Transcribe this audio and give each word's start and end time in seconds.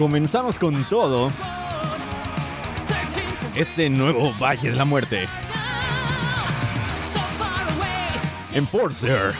Comenzamos 0.00 0.58
con 0.58 0.82
todo 0.84 1.28
este 3.54 3.90
nuevo 3.90 4.32
Valle 4.40 4.70
de 4.70 4.76
la 4.76 4.86
Muerte. 4.86 5.28
Enforcer. 8.54 9.34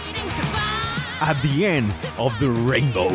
At 1.22 1.40
the 1.40 1.64
end 1.64 1.90
of 2.18 2.38
the 2.40 2.48
rainbow. 2.50 3.08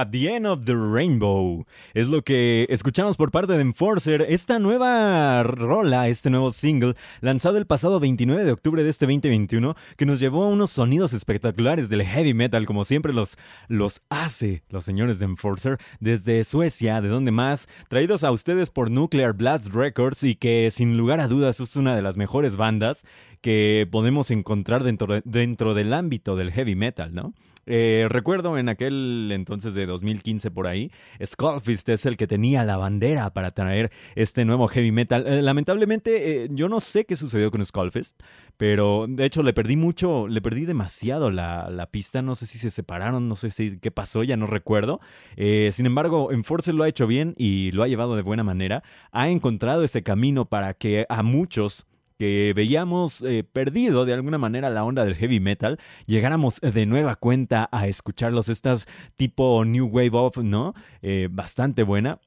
At 0.00 0.12
the 0.12 0.34
End 0.34 0.46
of 0.46 0.64
the 0.64 0.74
Rainbow. 0.74 1.66
Es 1.92 2.08
lo 2.08 2.22
que 2.22 2.66
escuchamos 2.70 3.18
por 3.18 3.30
parte 3.30 3.52
de 3.52 3.60
Enforcer, 3.60 4.24
esta 4.30 4.58
nueva 4.58 5.42
rola, 5.42 6.08
este 6.08 6.30
nuevo 6.30 6.52
single, 6.52 6.94
lanzado 7.20 7.58
el 7.58 7.66
pasado 7.66 8.00
29 8.00 8.44
de 8.44 8.52
octubre 8.52 8.82
de 8.82 8.88
este 8.88 9.04
2021, 9.04 9.76
que 9.98 10.06
nos 10.06 10.18
llevó 10.18 10.44
a 10.44 10.48
unos 10.48 10.70
sonidos 10.70 11.12
espectaculares 11.12 11.90
del 11.90 12.02
heavy 12.02 12.32
metal, 12.32 12.64
como 12.64 12.86
siempre 12.86 13.12
los, 13.12 13.36
los 13.68 14.00
hace 14.08 14.62
los 14.70 14.86
señores 14.86 15.18
de 15.18 15.26
Enforcer, 15.26 15.76
desde 16.00 16.44
Suecia, 16.44 17.02
de 17.02 17.08
donde 17.08 17.30
más, 17.30 17.68
traídos 17.90 18.24
a 18.24 18.30
ustedes 18.30 18.70
por 18.70 18.90
Nuclear 18.90 19.34
Blast 19.34 19.66
Records 19.66 20.22
y 20.22 20.34
que 20.34 20.70
sin 20.70 20.96
lugar 20.96 21.20
a 21.20 21.28
dudas 21.28 21.60
es 21.60 21.76
una 21.76 21.94
de 21.94 22.00
las 22.00 22.16
mejores 22.16 22.56
bandas 22.56 23.04
que 23.42 23.86
podemos 23.90 24.30
encontrar 24.30 24.82
dentro, 24.82 25.20
dentro 25.24 25.74
del 25.74 25.92
ámbito 25.92 26.36
del 26.36 26.52
heavy 26.52 26.74
metal, 26.74 27.14
¿no? 27.14 27.34
Eh, 27.72 28.08
recuerdo 28.08 28.58
en 28.58 28.68
aquel 28.68 29.30
entonces 29.30 29.74
de 29.74 29.86
2015 29.86 30.50
por 30.50 30.66
ahí, 30.66 30.90
Skullfist 31.24 31.88
es 31.90 32.04
el 32.04 32.16
que 32.16 32.26
tenía 32.26 32.64
la 32.64 32.76
bandera 32.76 33.32
para 33.32 33.52
traer 33.52 33.92
este 34.16 34.44
nuevo 34.44 34.66
heavy 34.66 34.90
metal. 34.90 35.24
Eh, 35.24 35.40
lamentablemente, 35.40 36.42
eh, 36.44 36.48
yo 36.50 36.68
no 36.68 36.80
sé 36.80 37.04
qué 37.04 37.14
sucedió 37.14 37.52
con 37.52 37.64
Skullfist, 37.64 38.20
pero 38.56 39.06
de 39.08 39.24
hecho 39.24 39.44
le 39.44 39.52
perdí 39.52 39.76
mucho, 39.76 40.26
le 40.26 40.42
perdí 40.42 40.64
demasiado 40.64 41.30
la, 41.30 41.70
la 41.70 41.86
pista. 41.86 42.22
No 42.22 42.34
sé 42.34 42.46
si 42.46 42.58
se 42.58 42.72
separaron, 42.72 43.28
no 43.28 43.36
sé 43.36 43.50
si 43.50 43.78
qué 43.78 43.92
pasó, 43.92 44.24
ya 44.24 44.36
no 44.36 44.46
recuerdo. 44.46 45.00
sin 45.36 45.86
embargo, 45.86 46.32
Enforcer 46.32 46.74
lo 46.74 46.82
ha 46.82 46.88
hecho 46.88 47.06
bien 47.06 47.36
y 47.38 47.70
lo 47.70 47.84
ha 47.84 47.88
llevado 47.88 48.16
de 48.16 48.22
buena 48.22 48.42
manera. 48.42 48.82
Ha 49.12 49.28
encontrado 49.28 49.84
ese 49.84 50.02
camino 50.02 50.44
para 50.44 50.74
que 50.74 51.06
a 51.08 51.22
muchos 51.22 51.86
que 52.20 52.52
veíamos 52.54 53.22
eh, 53.22 53.44
perdido 53.50 54.04
de 54.04 54.12
alguna 54.12 54.36
manera 54.36 54.68
la 54.68 54.84
onda 54.84 55.06
del 55.06 55.14
heavy 55.14 55.40
metal, 55.40 55.78
llegáramos 56.04 56.60
de 56.60 56.84
nueva 56.84 57.16
cuenta 57.16 57.70
a 57.72 57.88
escucharlos, 57.88 58.50
estas 58.50 58.86
tipo 59.16 59.64
New 59.64 59.86
Wave 59.86 60.10
of, 60.12 60.36
¿no? 60.36 60.74
Eh, 61.00 61.28
bastante 61.30 61.82
buena. 61.82 62.20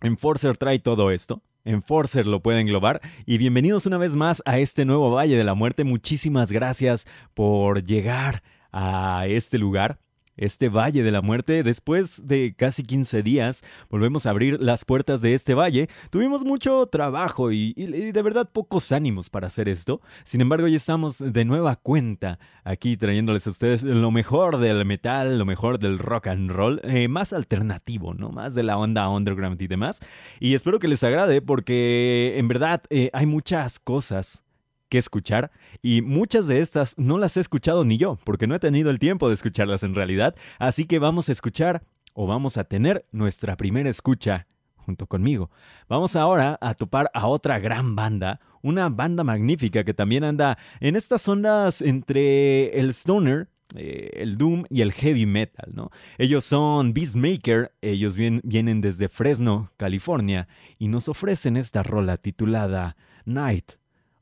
Enforcer 0.00 0.56
trae 0.56 0.80
todo 0.80 1.12
esto. 1.12 1.40
Enforcer 1.64 2.26
lo 2.26 2.42
puede 2.42 2.58
englobar. 2.58 3.00
Y 3.26 3.38
bienvenidos 3.38 3.86
una 3.86 3.96
vez 3.96 4.16
más 4.16 4.42
a 4.44 4.58
este 4.58 4.84
nuevo 4.84 5.12
Valle 5.12 5.36
de 5.36 5.44
la 5.44 5.54
Muerte. 5.54 5.84
Muchísimas 5.84 6.50
gracias 6.50 7.06
por 7.34 7.84
llegar 7.84 8.42
a 8.72 9.26
este 9.28 9.58
lugar 9.58 10.00
este 10.38 10.68
Valle 10.68 11.02
de 11.02 11.10
la 11.10 11.20
Muerte. 11.20 11.62
Después 11.62 12.26
de 12.26 12.54
casi 12.56 12.82
15 12.82 13.22
días, 13.22 13.62
volvemos 13.90 14.26
a 14.26 14.30
abrir 14.30 14.60
las 14.60 14.84
puertas 14.84 15.20
de 15.20 15.34
este 15.34 15.54
valle. 15.54 15.88
Tuvimos 16.10 16.44
mucho 16.44 16.86
trabajo 16.86 17.52
y, 17.52 17.74
de 17.74 18.22
verdad 18.22 18.48
pocos 18.50 18.92
ánimos 18.92 19.28
para 19.30 19.48
hacer 19.48 19.68
esto. 19.68 20.00
Sin 20.24 20.40
embargo, 20.40 20.68
ya 20.68 20.76
estamos 20.76 21.18
de 21.18 21.44
nueva 21.44 21.76
cuenta 21.76 22.38
aquí 22.64 22.96
trayéndoles 22.96 23.46
a 23.46 23.50
ustedes 23.50 23.82
lo 23.82 24.10
mejor 24.10 24.58
del 24.58 24.84
metal, 24.84 25.38
lo 25.38 25.44
mejor 25.44 25.78
del 25.78 25.98
rock 25.98 26.28
and 26.28 26.50
roll, 26.50 26.80
eh, 26.84 27.08
más 27.08 27.32
alternativo, 27.32 28.14
¿no? 28.14 28.30
Más 28.30 28.54
de 28.54 28.62
la 28.62 28.78
onda 28.78 29.08
underground 29.08 29.60
y 29.60 29.66
demás. 29.66 30.00
Y 30.40 30.54
espero 30.54 30.78
que 30.78 30.88
les 30.88 31.02
agrade 31.04 31.42
porque 31.42 32.34
en 32.36 32.48
verdad 32.48 32.82
eh, 32.90 33.10
hay 33.12 33.26
muchas 33.26 33.78
cosas 33.78 34.42
que 34.88 34.98
escuchar 34.98 35.50
y 35.82 36.02
muchas 36.02 36.46
de 36.46 36.60
estas 36.60 36.96
no 36.98 37.18
las 37.18 37.36
he 37.36 37.40
escuchado 37.40 37.84
ni 37.84 37.98
yo, 37.98 38.18
porque 38.24 38.46
no 38.46 38.54
he 38.54 38.58
tenido 38.58 38.90
el 38.90 38.98
tiempo 38.98 39.28
de 39.28 39.34
escucharlas 39.34 39.82
en 39.82 39.94
realidad, 39.94 40.34
así 40.58 40.86
que 40.86 40.98
vamos 40.98 41.28
a 41.28 41.32
escuchar 41.32 41.82
o 42.14 42.26
vamos 42.26 42.56
a 42.56 42.64
tener 42.64 43.06
nuestra 43.12 43.56
primera 43.56 43.88
escucha 43.90 44.46
junto 44.76 45.06
conmigo. 45.06 45.50
Vamos 45.88 46.16
ahora 46.16 46.58
a 46.60 46.74
topar 46.74 47.10
a 47.12 47.26
otra 47.26 47.58
gran 47.58 47.94
banda, 47.94 48.40
una 48.62 48.88
banda 48.88 49.22
magnífica 49.22 49.84
que 49.84 49.94
también 49.94 50.24
anda 50.24 50.58
en 50.80 50.96
estas 50.96 51.28
ondas 51.28 51.82
entre 51.82 52.78
el 52.80 52.90
stoner, 52.90 53.48
eh, 53.74 54.10
el 54.14 54.38
doom 54.38 54.64
y 54.70 54.80
el 54.80 54.92
heavy 54.92 55.26
metal, 55.26 55.70
¿no? 55.74 55.90
Ellos 56.16 56.46
son 56.46 56.94
Beastmaker, 56.94 57.72
ellos 57.82 58.14
vienen 58.16 58.80
desde 58.80 59.10
Fresno, 59.10 59.72
California, 59.76 60.48
y 60.78 60.88
nos 60.88 61.10
ofrecen 61.10 61.58
esta 61.58 61.82
rola 61.82 62.16
titulada 62.16 62.96
Night 63.26 63.72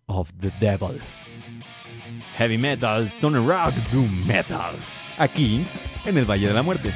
of 0.09 0.33
the 0.41 0.51
Devil. 0.61 0.99
Heavy 2.35 2.57
metal, 2.57 3.07
stoner 3.09 3.41
rock, 3.41 3.75
doom 3.91 4.27
metal. 4.27 4.75
Aquí, 5.19 5.67
en 6.05 6.19
el 6.19 6.25
Valle 6.25 6.49
de 6.49 6.55
la 6.55 6.63
Muerte. 6.63 6.93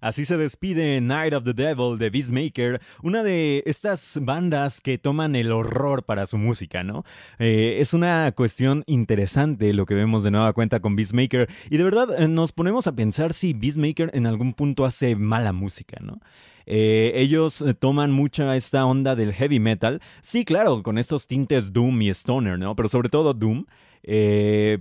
Así 0.00 0.24
se 0.24 0.36
despide 0.36 1.00
Night 1.00 1.34
of 1.34 1.44
the 1.44 1.52
Devil 1.52 1.98
de 1.98 2.10
Beastmaker, 2.10 2.80
una 3.02 3.22
de 3.22 3.62
estas 3.66 4.18
bandas 4.22 4.80
que 4.80 4.98
toman 4.98 5.36
el 5.36 5.52
horror 5.52 6.04
para 6.04 6.26
su 6.26 6.38
música, 6.38 6.82
¿no? 6.82 7.04
Eh, 7.38 7.78
es 7.80 7.94
una 7.94 8.32
cuestión 8.32 8.82
interesante 8.86 9.72
lo 9.72 9.86
que 9.86 9.94
vemos 9.94 10.22
de 10.22 10.30
nueva 10.30 10.52
cuenta 10.52 10.80
con 10.80 10.96
Beastmaker 10.96 11.48
y 11.68 11.76
de 11.76 11.84
verdad 11.84 12.22
eh, 12.22 12.28
nos 12.28 12.52
ponemos 12.52 12.86
a 12.86 12.92
pensar 12.92 13.34
si 13.34 13.52
Beastmaker 13.52 14.10
en 14.14 14.26
algún 14.26 14.54
punto 14.54 14.84
hace 14.84 15.16
mala 15.16 15.52
música, 15.52 15.98
¿no? 16.00 16.20
Eh, 16.66 17.12
ellos 17.16 17.64
toman 17.80 18.12
mucha 18.12 18.56
esta 18.56 18.86
onda 18.86 19.16
del 19.16 19.32
heavy 19.32 19.58
metal, 19.58 20.00
sí, 20.22 20.44
claro, 20.44 20.82
con 20.82 20.98
estos 20.98 21.26
tintes 21.26 21.72
Doom 21.72 22.02
y 22.02 22.10
Stoner, 22.10 22.58
¿no? 22.58 22.76
Pero 22.76 22.88
sobre 22.88 23.08
todo 23.08 23.34
Doom. 23.34 23.64
Eh, 24.02 24.78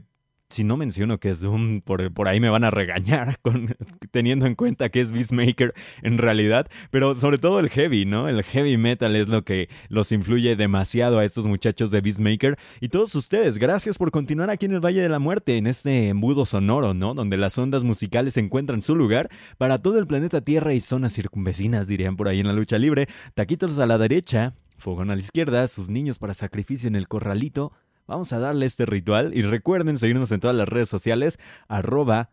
si 0.50 0.64
no 0.64 0.78
menciono 0.78 1.20
que 1.20 1.30
es 1.30 1.42
Doom, 1.42 1.82
por, 1.82 2.12
por 2.12 2.28
ahí 2.28 2.40
me 2.40 2.50
van 2.50 2.64
a 2.64 2.72
regañar 2.72 3.40
con, 3.42 3.76
teniendo 4.12 4.48
en 4.48 4.56
cuenta 4.56 4.90
que 4.90 5.02
es 5.02 5.12
Beastmaker 5.12 5.74
en 6.02 6.18
realidad, 6.18 6.68
pero 6.90 7.14
sobre 7.14 7.38
todo 7.38 7.60
el 7.60 7.70
heavy, 7.70 8.06
¿no? 8.06 8.28
El 8.28 8.44
heavy 8.44 8.78
metal 8.78 9.16
es 9.16 9.28
lo 9.28 9.44
que 9.44 9.70
los 9.90 10.12
influye 10.12 10.56
demasiado 10.56 11.20
a 11.20 11.26
estos 11.26 11.46
muchachos 11.46 11.92
de 11.92 12.02
Beastmaker 12.02 12.58
y 12.82 12.90
todos 12.90 13.14
ustedes, 13.16 13.58
gracias 13.60 13.98
por 13.98 14.10
continuar 14.12 14.50
aquí 14.50 14.66
en 14.66 14.74
el 14.74 14.84
Valle 14.84 15.02
de 15.02 15.10
la 15.10 15.20
Muerte, 15.20 15.58
en 15.58 15.68
este 15.68 16.08
embudo 16.08 16.46
sonoro, 16.46 16.94
¿no? 16.94 17.14
Donde 17.14 17.38
las 17.38 17.58
ondas 17.58 17.84
musicales 17.84 18.38
encuentran 18.38 18.82
su 18.82 18.96
lugar 18.96 19.30
para 19.58 19.82
todo 19.82 20.00
el 20.00 20.08
planeta 20.08 20.42
Tierra 20.42 20.74
y 20.74 20.82
zonas 20.82 21.14
circunvecinas, 21.14 21.88
dirían 21.88 22.16
por 22.16 22.28
ahí 22.28 22.40
en 22.40 22.48
la 22.48 22.54
lucha 22.54 22.80
libre, 22.80 23.08
taquitos 23.36 23.78
a 23.78 23.86
la 23.86 23.98
derecha, 24.00 24.56
fogón 24.78 25.12
a 25.12 25.16
la 25.16 25.22
izquierda, 25.22 25.68
sus 25.68 25.90
niños 25.90 26.18
para 26.18 26.34
sacrificio 26.34 26.88
en 26.88 26.96
el 26.96 27.08
corralito, 27.08 27.74
Vamos 28.10 28.34
a 28.34 28.40
darle 28.40 28.66
este 28.66 28.88
ritual 28.88 29.36
y 29.36 29.44
recuerden 29.44 30.00
seguirnos 30.00 30.32
en 30.32 30.40
todas 30.40 30.56
las 30.56 30.68
redes 30.68 30.90
sociales, 30.90 31.38
arroba 31.68 32.32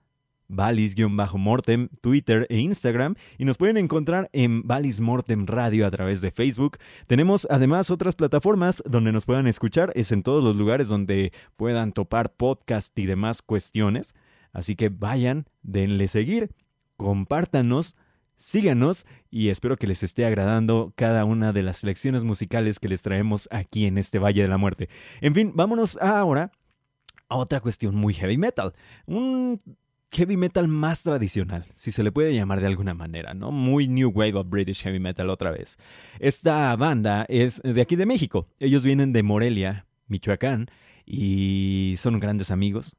Valis-Mortem, 0.49 1.91
Twitter 2.01 2.47
e 2.49 2.57
Instagram 2.61 3.17
y 3.37 3.45
nos 3.45 3.59
pueden 3.59 3.77
encontrar 3.77 4.31
en 4.33 4.67
Valis 4.67 5.03
Mortem 5.03 5.45
Radio 5.45 5.87
a 5.87 5.91
través 5.91 6.23
de 6.23 6.31
Facebook. 6.31 6.79
Tenemos 7.07 7.47
además 7.51 7.91
otras 7.91 8.17
plataformas 8.17 8.83
donde 8.87 9.13
nos 9.13 9.27
puedan 9.27 9.47
escuchar, 9.47 9.93
es 9.95 10.13
en 10.13 10.23
todos 10.23 10.43
los 10.43 10.57
lugares 10.57 10.89
donde 10.89 11.35
puedan 11.57 11.93
topar 11.93 12.33
podcast 12.33 12.99
y 12.99 13.05
demás 13.05 13.43
cuestiones. 13.43 14.15
Así 14.55 14.77
que 14.77 14.89
vayan, 14.89 15.45
denle 15.61 16.09
seguir, 16.09 16.53
compártanos 16.97 17.97
Síganos 18.37 19.07
y 19.31 19.49
espero 19.49 19.77
que 19.77 19.87
les 19.87 20.03
esté 20.03 20.27
agradando 20.27 20.93
cada 20.95 21.25
una 21.25 21.53
de 21.53 21.63
las 21.63 21.85
lecciones 21.85 22.25
musicales 22.25 22.79
que 22.79 22.89
les 22.89 23.03
traemos 23.03 23.49
aquí 23.51 23.87
en 23.87 23.99
este 23.99 24.19
Valle 24.19 24.43
de 24.43 24.49
la 24.49 24.59
Muerte. 24.59 24.89
En 25.21 25.35
fin, 25.35 25.53
vámonos 25.55 25.99
ahora 26.01 26.53
a 27.29 27.37
otra 27.37 27.61
cuestión 27.61 27.95
muy 27.95 28.13
heavy 28.15 28.37
metal. 28.37 28.75
Un 29.07 29.61
heavy 30.13 30.37
metal 30.37 30.69
más 30.69 31.03
tradicional, 31.03 31.67
si 31.75 31.93
se 31.93 32.03
le 32.03 32.13
puede 32.13 32.35
llamar 32.35 32.61
de 32.61 32.67
alguna 32.67 32.95
manera, 32.95 33.35
¿no? 33.35 33.51
Muy 33.51 33.89
New 33.89 34.11
Wave 34.11 34.35
of 34.35 34.49
British 34.49 34.83
Heavy 34.83 35.01
Metal 35.01 35.29
otra 35.31 35.51
vez. 35.51 35.77
Esta 36.21 36.75
banda 36.77 37.27
es 37.29 37.61
de 37.63 37.81
aquí 37.81 37.97
de 37.97 38.07
México. 38.07 38.49
Ellos 38.59 38.85
vienen 38.85 39.13
de 39.13 39.23
Morelia, 39.23 39.87
Michoacán, 40.09 40.69
y 41.05 41.95
son 41.99 42.19
grandes 42.19 42.51
amigos 42.51 42.97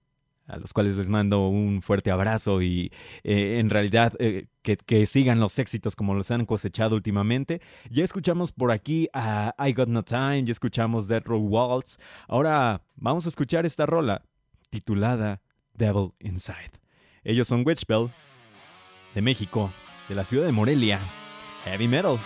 a 0.47 0.57
los 0.57 0.73
cuales 0.73 0.97
les 0.97 1.09
mando 1.09 1.47
un 1.47 1.81
fuerte 1.81 2.09
abrazo 2.09 2.61
y 2.61 2.91
eh, 3.23 3.59
en 3.59 3.69
realidad 3.69 4.13
eh, 4.19 4.47
que, 4.63 5.05
sigan 5.05 5.39
los 5.39 5.59
éxitos 5.59 5.95
como 5.95 6.13
los 6.13 6.31
han 6.31 6.45
cosechado 6.45 6.95
últimamente. 6.95 7.61
Ya 7.89 8.03
escuchamos 8.03 8.51
por 8.51 8.71
aquí 8.71 9.09
a 9.13 9.53
I 9.59 9.73
Got 9.73 9.89
No 9.89 10.03
Time, 10.03 10.45
ya 10.45 10.51
escuchamos 10.51 11.07
Dead 11.07 11.23
Row 11.23 11.41
Waltz. 11.41 11.97
Ahora 12.27 12.81
vamos 12.95 13.25
a 13.25 13.29
escuchar 13.29 13.65
esta 13.65 13.85
rola 13.85 14.23
titulada 14.69 15.41
Devil 15.73 16.11
Inside. 16.19 16.71
Ellos 17.23 17.47
son 17.47 17.63
Witchbell 17.65 18.09
de 19.13 19.21
México, 19.21 19.71
de 20.07 20.15
la 20.15 20.23
ciudad 20.23 20.45
de 20.45 20.51
Morelia. 20.51 20.99
Heavy 21.65 21.87
Metal. 21.87 22.17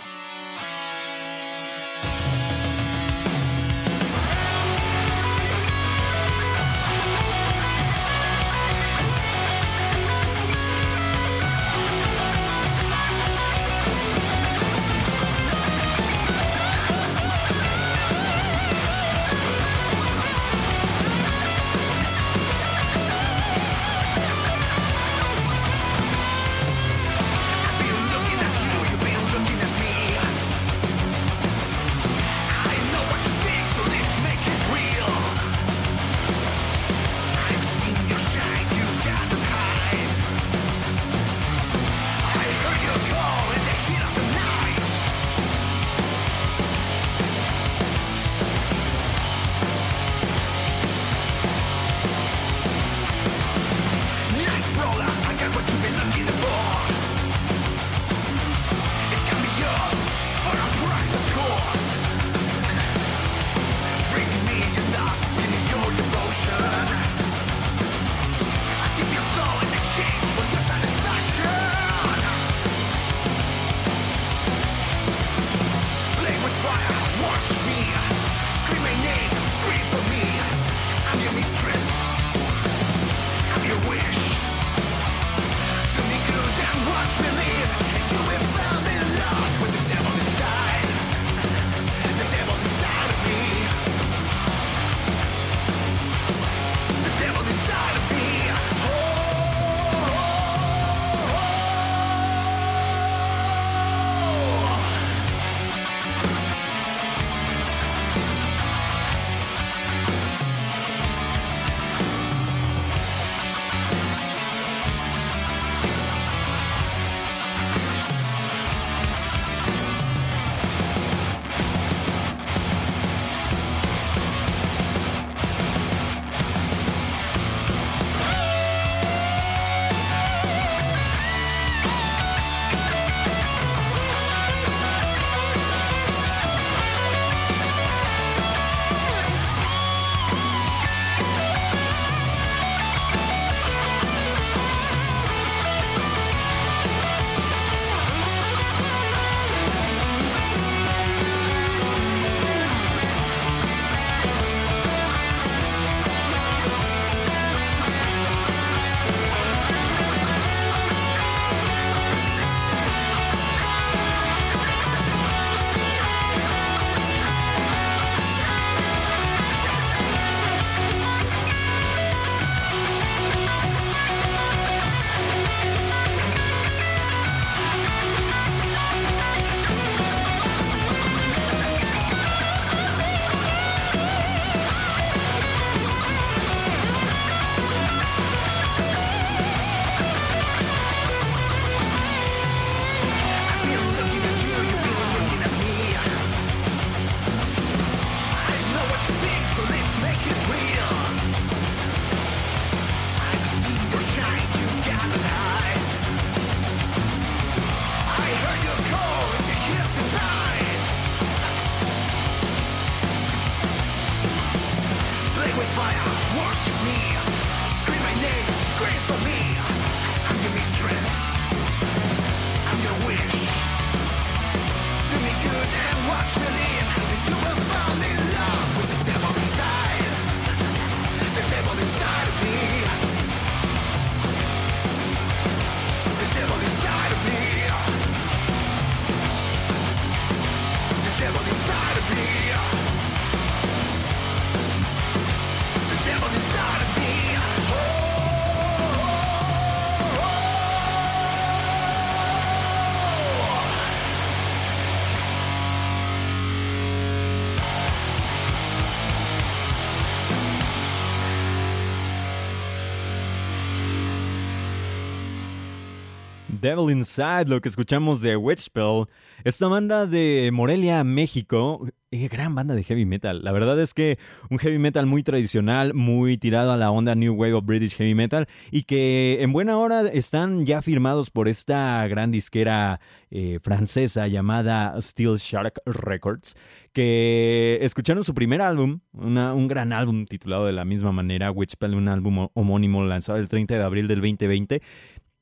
Devil 266.62 266.96
Inside, 266.96 267.46
lo 267.48 267.60
que 267.60 267.68
escuchamos 267.68 268.20
de 268.20 268.36
Witchspell, 268.36 269.06
esta 269.42 269.66
banda 269.66 270.06
de 270.06 270.48
Morelia, 270.52 271.02
México, 271.02 271.84
gran 272.30 272.54
banda 272.54 272.76
de 272.76 272.84
heavy 272.84 273.04
metal. 273.04 273.42
La 273.42 273.50
verdad 273.50 273.80
es 273.80 273.94
que 273.94 274.18
un 274.48 274.58
heavy 274.58 274.78
metal 274.78 275.06
muy 275.06 275.24
tradicional, 275.24 275.92
muy 275.92 276.36
tirado 276.38 276.70
a 276.70 276.76
la 276.76 276.92
onda 276.92 277.16
New 277.16 277.34
Wave 277.34 277.54
of 277.54 277.64
British 277.64 277.96
Heavy 277.96 278.14
Metal 278.14 278.46
y 278.70 278.84
que 278.84 279.38
en 279.40 279.52
buena 279.52 279.76
hora 279.76 280.02
están 280.02 280.64
ya 280.64 280.82
firmados 280.82 281.30
por 281.30 281.48
esta 281.48 282.06
gran 282.06 282.30
disquera 282.30 283.00
eh, 283.30 283.58
francesa 283.60 284.28
llamada 284.28 285.00
Steel 285.00 285.38
Shark 285.38 285.80
Records, 285.86 286.54
que 286.92 287.78
escucharon 287.80 288.22
su 288.22 288.34
primer 288.34 288.60
álbum, 288.60 289.00
un 289.12 289.66
gran 289.66 289.92
álbum 289.92 290.26
titulado 290.26 290.66
de 290.66 290.72
la 290.72 290.84
misma 290.84 291.10
manera, 291.10 291.50
Witchspell, 291.50 291.94
un 291.94 292.08
álbum 292.08 292.48
homónimo 292.52 293.02
lanzado 293.04 293.38
el 293.38 293.48
30 293.48 293.74
de 293.74 293.82
abril 293.82 294.06
del 294.06 294.20
2020 294.20 294.82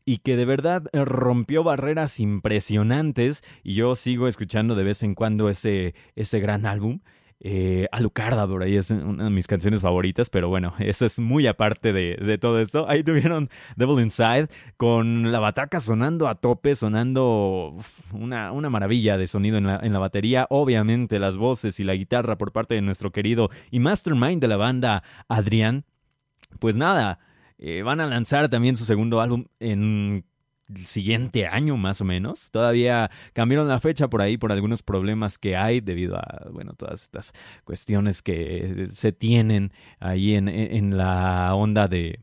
y 0.05 0.19
que 0.19 0.37
de 0.37 0.45
verdad 0.45 0.85
eh, 0.93 1.05
rompió 1.05 1.63
barreras 1.63 2.21
impresionantes 2.21 3.43
y 3.63 3.75
yo 3.75 3.95
sigo 3.95 4.29
escuchando 4.29 4.75
de 4.75 4.85
vez 4.85 5.03
en 5.03 5.15
cuando 5.15 5.49
ese, 5.49 5.95
ese 6.17 6.41
gran 6.41 6.67
álbum. 6.67 7.01
Eh, 7.43 7.89
Alucarda 7.91 8.47
por 8.47 8.63
ahí 8.63 8.77
es 8.77 8.91
una 8.91 9.25
de 9.25 9.31
mis 9.31 9.47
canciones 9.47 9.81
favoritas, 9.81 10.29
pero 10.29 10.51
bueno, 10.51 10.75
eso 10.79 11.07
es 11.07 11.19
muy 11.19 11.47
aparte 11.47 11.95
de, 11.95 12.39
todo 12.39 12.61
esto. 12.61 12.87
Ahí 12.89 13.03
tuvieron 13.03 13.49
Devil 13.77 14.01
Inside 14.01 14.49
con 14.77 15.33
la 15.33 15.41
bataca 15.41 15.81
sonando 15.81 16.29
a 16.29 16.35
tope, 16.35 16.75
sonando 16.75 17.77
una, 18.13 18.53
una 18.53 18.69
maravilla 18.69 19.17
de 19.17 19.27
sonido 19.27 19.57
en 19.57 19.67
la, 19.67 19.81
en 19.83 19.93
la 19.93 19.99
batería. 19.99 20.47
Obviamente 20.51 21.19
las 21.19 21.39
voces 21.39 21.81
y 21.81 21.85
la 21.85 21.95
guitarra 21.95 22.37
por 22.37 22.53
parte 22.53 22.75
de 22.75 22.83
nuestro 22.83 23.11
querido 23.11 23.49
y 23.71 23.81
mastermind 23.81 24.41
de 24.41 24.49
la 24.49 24.59
banda, 24.59 25.03
Adrián. 25.29 25.87
Pues 26.59 26.77
nada, 26.77 27.21
eh, 27.63 27.83
van 27.83 28.01
a 28.01 28.07
lanzar 28.07 28.49
también 28.49 28.75
su 28.79 28.87
segundo 28.87 29.21
álbum 29.21 29.45
en 29.61 30.25
el 30.67 30.87
siguiente 30.87 31.47
año 31.47 31.77
más 31.77 32.01
o 32.01 32.07
menos. 32.07 32.51
Todavía 32.51 33.11
cambiaron 33.35 33.69
la 33.69 33.81
fecha 33.81 34.09
por 34.09 34.23
ahí 34.23 34.39
por 34.39 34.51
algunos 34.51 34.83
problemas 34.83 35.37
que 35.37 35.57
hay 35.57 35.83
debido 35.83 36.17
a, 36.17 36.49
bueno, 36.51 36.73
todas 36.73 37.03
estas 37.03 37.35
cuestiones 37.65 38.23
que 38.23 38.89
se 38.91 39.13
tienen 39.13 39.73
ahí 39.99 40.37
en, 40.37 40.97
la 40.97 41.55
onda 41.55 41.87
de, 41.87 42.21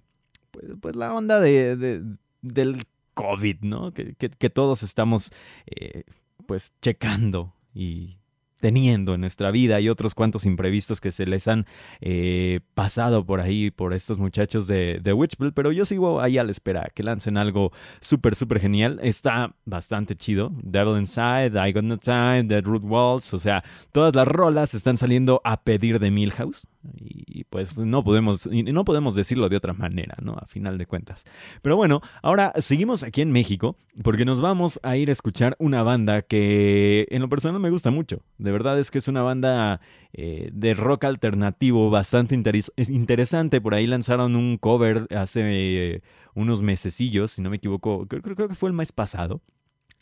pues, 0.50 0.66
pues 0.82 0.96
la 0.96 1.14
onda 1.14 1.40
de, 1.40 2.02
del 2.42 2.84
COVID, 3.14 3.62
¿no? 3.62 3.94
Que, 3.94 4.50
todos 4.50 4.82
estamos, 4.82 5.32
eh, 5.68 6.04
pues, 6.48 6.74
checando 6.82 7.54
y 7.76 8.18
teniendo 8.60 9.14
en 9.14 9.22
nuestra 9.22 9.52
vida 9.52 9.80
y 9.80 9.90
otros 9.90 10.16
cuantos 10.16 10.46
imprevistos 10.46 11.02
que 11.02 11.12
se 11.12 11.26
les 11.26 11.48
han 11.48 11.66
eh, 12.02 12.60
pasado 12.74 13.26
por 13.26 13.40
ahí 13.40 13.72
por 13.72 13.94
estos 13.94 14.18
muchachos 14.18 14.68
de, 14.68 15.00
de 15.02 15.28
pero 15.54 15.72
yo 15.72 15.86
sigo 15.86 16.22
ahí 16.22 16.38
a 16.38 16.44
la 16.44 16.52
espera 16.52 16.90
que 16.94 17.04
lancen 17.04 17.38
algo 17.38 17.72
súper, 18.00 18.36
súper 18.36 18.60
genial. 18.60 19.00
Está 19.02 19.56
bastante 19.66 20.16
chido. 20.16 20.52
Devil 20.64 20.98
Inside, 20.98 21.52
I 21.56 21.72
Got 21.72 21.84
No 21.84 21.98
Time, 21.98 22.44
Dead 22.44 22.64
Root 22.64 22.84
Walls, 22.84 23.34
o 23.34 23.40
sea, 23.40 23.64
todas 23.92 24.16
las 24.16 24.28
rolas 24.28 24.74
están 24.74 24.98
saliendo 24.98 25.42
a 25.44 25.64
pedir 25.64 26.00
de 26.00 26.12
Milhouse 26.12 26.68
y 26.96 27.44
pues 27.46 27.78
no 27.78 28.04
podemos, 28.04 28.48
no 28.48 28.86
podemos 28.86 29.16
decirlo 29.16 29.50
de 29.50 29.58
otra 29.58 29.74
manera, 29.74 30.16
¿no? 30.22 30.34
A 30.34 30.46
final 30.48 30.78
de 30.78 30.86
cuentas. 30.86 31.24
Pero 31.62 31.76
bueno, 31.76 32.02
ahora 32.22 32.54
seguimos 32.58 33.04
aquí 33.04 33.22
en 33.22 33.32
México 33.32 33.78
porque 34.04 34.26
nos 34.26 34.42
vamos 34.42 34.80
a 34.84 34.98
ir 34.98 35.10
a 35.10 35.12
escuchar 35.12 35.56
una 35.60 35.84
banda 35.84 36.22
que 36.22 37.08
en 37.10 37.22
lo 37.22 37.30
personal 37.30 37.60
me 37.60 37.70
gusta 37.70 37.92
mucho. 37.92 38.22
De 38.38 38.52
verdad 38.52 38.80
es 38.80 38.92
que 38.92 38.98
es 38.98 39.08
una 39.08 39.22
banda 39.22 39.82
eh, 40.14 40.50
de 40.54 40.74
rock 40.74 41.06
alternativo 41.06 41.90
bastante 41.90 42.36
interesante. 42.36 43.62
Por 43.62 43.74
ahí 43.74 43.88
lanzaron 43.88 44.36
un 44.36 44.58
cover 44.58 45.08
hace 45.16 45.42
eh, 45.44 46.02
unos 46.34 46.62
mesecillos, 46.62 47.32
si 47.32 47.42
no 47.42 47.50
me 47.50 47.58
equivoco, 47.58 48.08
creo, 48.08 48.22
creo 48.22 48.48
que 48.48 48.56
fue 48.56 48.70
el 48.70 48.76
mes 48.76 48.92
pasado 48.92 49.42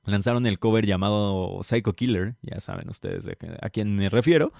lanzaron 0.05 0.45
el 0.45 0.59
cover 0.59 0.85
llamado 0.85 1.59
Psycho 1.63 1.93
Killer, 1.93 2.35
ya 2.41 2.59
saben 2.59 2.89
ustedes 2.89 3.27
a 3.61 3.69
quién 3.69 3.95
me 3.95 4.09
refiero. 4.09 4.53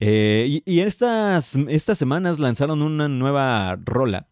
Eh, 0.00 0.62
y, 0.64 0.80
estas, 0.80 1.56
estas 1.68 1.98
semanas 1.98 2.38
lanzaron 2.38 2.82
una 2.82 3.08
nueva 3.08 3.76
rola, 3.76 4.28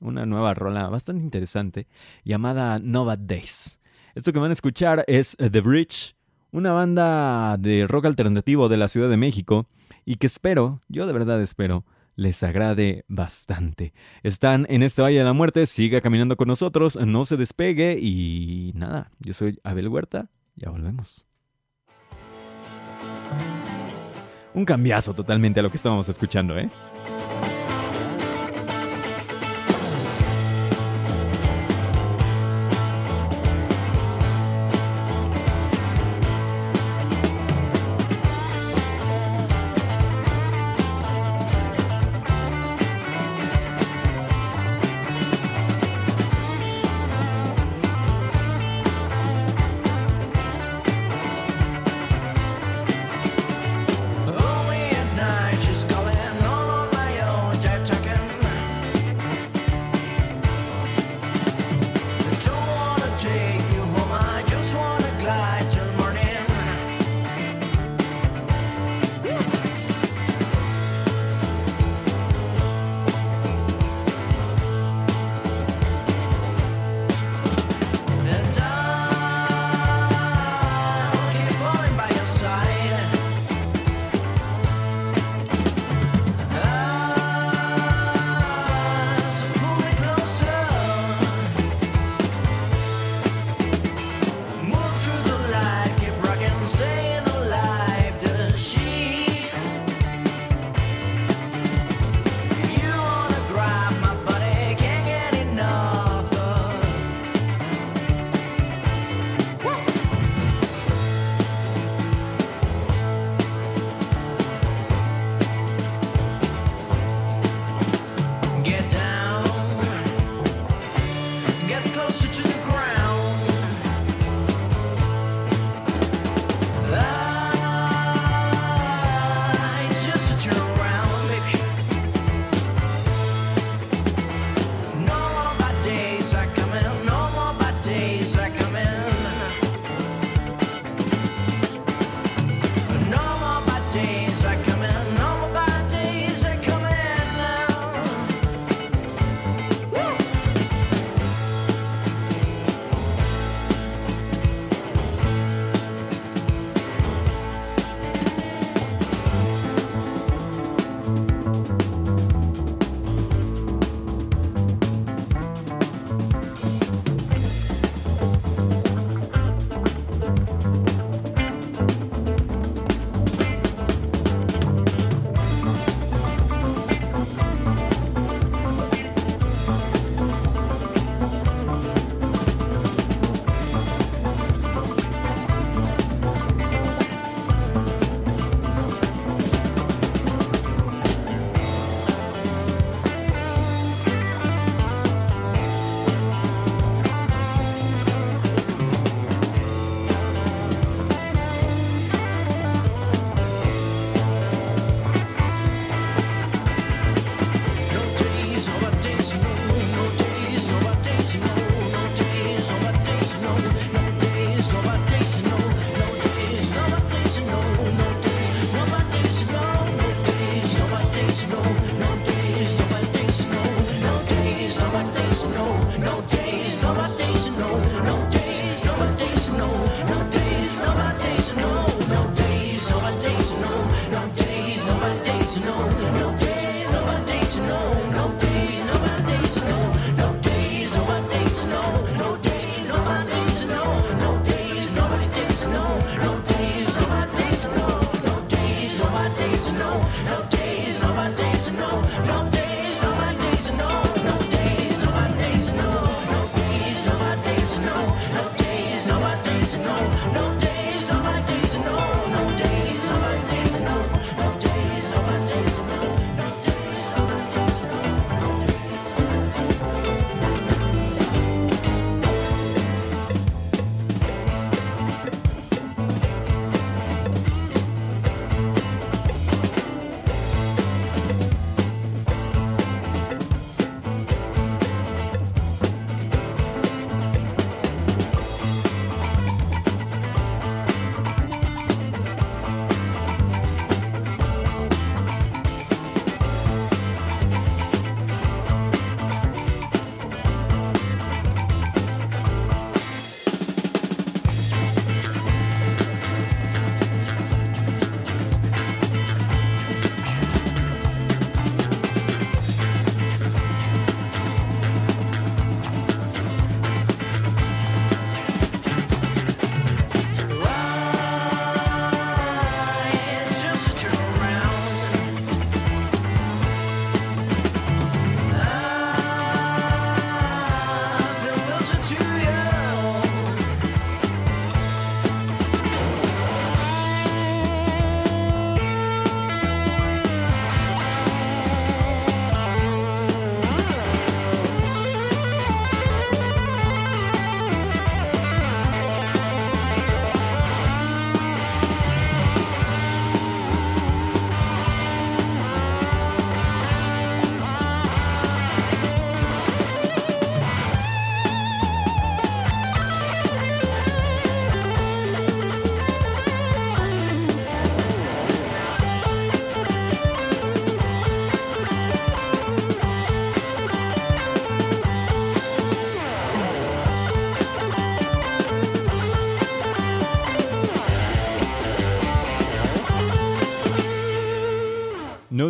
una 0.00 0.26
nueva 0.26 0.54
rola 0.54 0.88
bastante 0.88 1.24
interesante, 1.24 1.86
llamada 2.24 2.78
Nova 2.78 3.16
Days. 3.16 3.78
Esto 4.14 4.32
que 4.32 4.38
van 4.38 4.50
a 4.50 4.54
escuchar 4.54 5.04
es 5.06 5.36
The 5.36 5.60
Bridge, 5.60 6.14
una 6.50 6.72
banda 6.72 7.56
de 7.58 7.86
rock 7.86 8.06
alternativo 8.06 8.68
de 8.68 8.76
la 8.76 8.88
Ciudad 8.88 9.08
de 9.08 9.16
México, 9.16 9.68
y 10.04 10.16
que 10.16 10.26
espero, 10.26 10.80
yo 10.88 11.06
de 11.06 11.12
verdad 11.12 11.42
espero, 11.42 11.84
les 12.18 12.42
agrade 12.42 13.04
bastante. 13.06 13.94
Están 14.24 14.66
en 14.68 14.82
este 14.82 15.00
Valle 15.00 15.18
de 15.18 15.24
la 15.24 15.32
Muerte, 15.32 15.66
siga 15.66 16.00
caminando 16.00 16.36
con 16.36 16.48
nosotros, 16.48 16.96
no 16.96 17.24
se 17.24 17.36
despegue 17.36 17.96
y 18.00 18.72
nada, 18.74 19.12
yo 19.20 19.32
soy 19.32 19.60
Abel 19.62 19.86
Huerta, 19.86 20.28
ya 20.56 20.68
volvemos. 20.68 21.24
Un 24.52 24.64
cambiazo 24.64 25.14
totalmente 25.14 25.60
a 25.60 25.62
lo 25.62 25.70
que 25.70 25.76
estábamos 25.76 26.08
escuchando, 26.08 26.58
¿eh? 26.58 26.68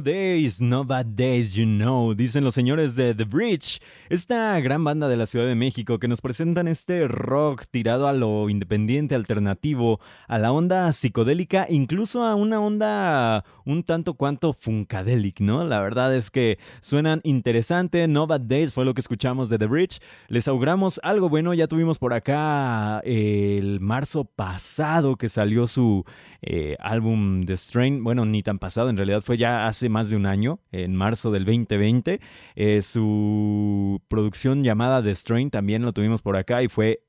Days, 0.01 0.61
no 0.61 0.85
bad 0.85 1.07
days, 1.07 1.55
you 1.55 1.65
know, 1.65 2.15
dicen 2.15 2.45
los 2.45 2.55
señores 2.55 2.97
de 2.97 3.15
The 3.15 3.25
Bridge, 3.25 3.81
esta 4.09 4.59
gran 4.61 4.85
banda 4.85 5.09
de 5.09 5.17
la 5.17 5.27
Ciudad 5.27 5.47
de 5.47 5.55
México 5.55 5.99
que 5.99 6.09
nos 6.09 6.21
presentan 6.21 6.69
este 6.69 7.09
rock 7.09 7.65
tirado 7.71 8.09
a 8.09 8.13
lo 8.13 8.49
independiente, 8.49 9.15
alternativo, 9.15 10.01
a 10.27 10.39
la 10.39 10.53
onda 10.53 10.93
psicodélica, 10.93 11.67
incluso 11.69 12.25
a 12.25 12.35
una 12.35 12.61
onda 12.61 13.45
un 13.65 13.83
tanto 13.83 14.15
cuanto 14.15 14.53
funkadelic, 14.53 15.41
¿no? 15.41 15.65
La 15.65 15.81
verdad 15.81 16.15
es 16.15 16.31
que 16.31 16.59
suenan 16.81 17.21
interesante, 17.25 18.07
No 18.09 18.27
Bad 18.27 18.43
Days 18.43 18.73
fue 18.73 18.85
lo 18.85 18.95
que 18.95 19.01
escuchamos 19.01 19.49
de 19.49 19.59
The 19.59 19.67
Bridge, 19.67 20.01
les 20.29 20.49
auguramos 20.49 21.01
algo 21.03 21.29
bueno, 21.29 21.55
ya 21.55 21.69
tuvimos 21.69 21.99
por 21.99 22.15
acá 22.15 23.01
el 23.05 23.81
marzo 23.81 24.25
pasado 24.25 25.17
que 25.17 25.29
salió 25.29 25.67
su 25.67 26.05
eh, 26.43 26.77
álbum 26.81 27.45
The 27.45 27.57
Strain, 27.57 28.05
bueno, 28.05 28.25
ni 28.25 28.43
tan 28.43 28.59
pasado, 28.59 28.91
en 28.91 28.97
realidad 28.97 29.21
fue 29.21 29.37
ya 29.37 29.67
hace 29.67 29.88
más 29.89 30.11
de 30.11 30.17
un 30.17 30.27
año, 30.27 30.61
en 30.73 30.95
marzo 30.95 31.31
del 31.31 31.45
2020. 31.45 32.21
Eh, 32.57 32.83
su 32.83 34.01
producción 34.09 34.65
llamada 34.65 35.03
The 35.03 35.15
Strain 35.15 35.51
también 35.51 35.83
lo 35.83 35.93
tuvimos 35.93 36.23
por 36.23 36.37
acá 36.37 36.63
y 36.63 36.69
fue 36.69 37.03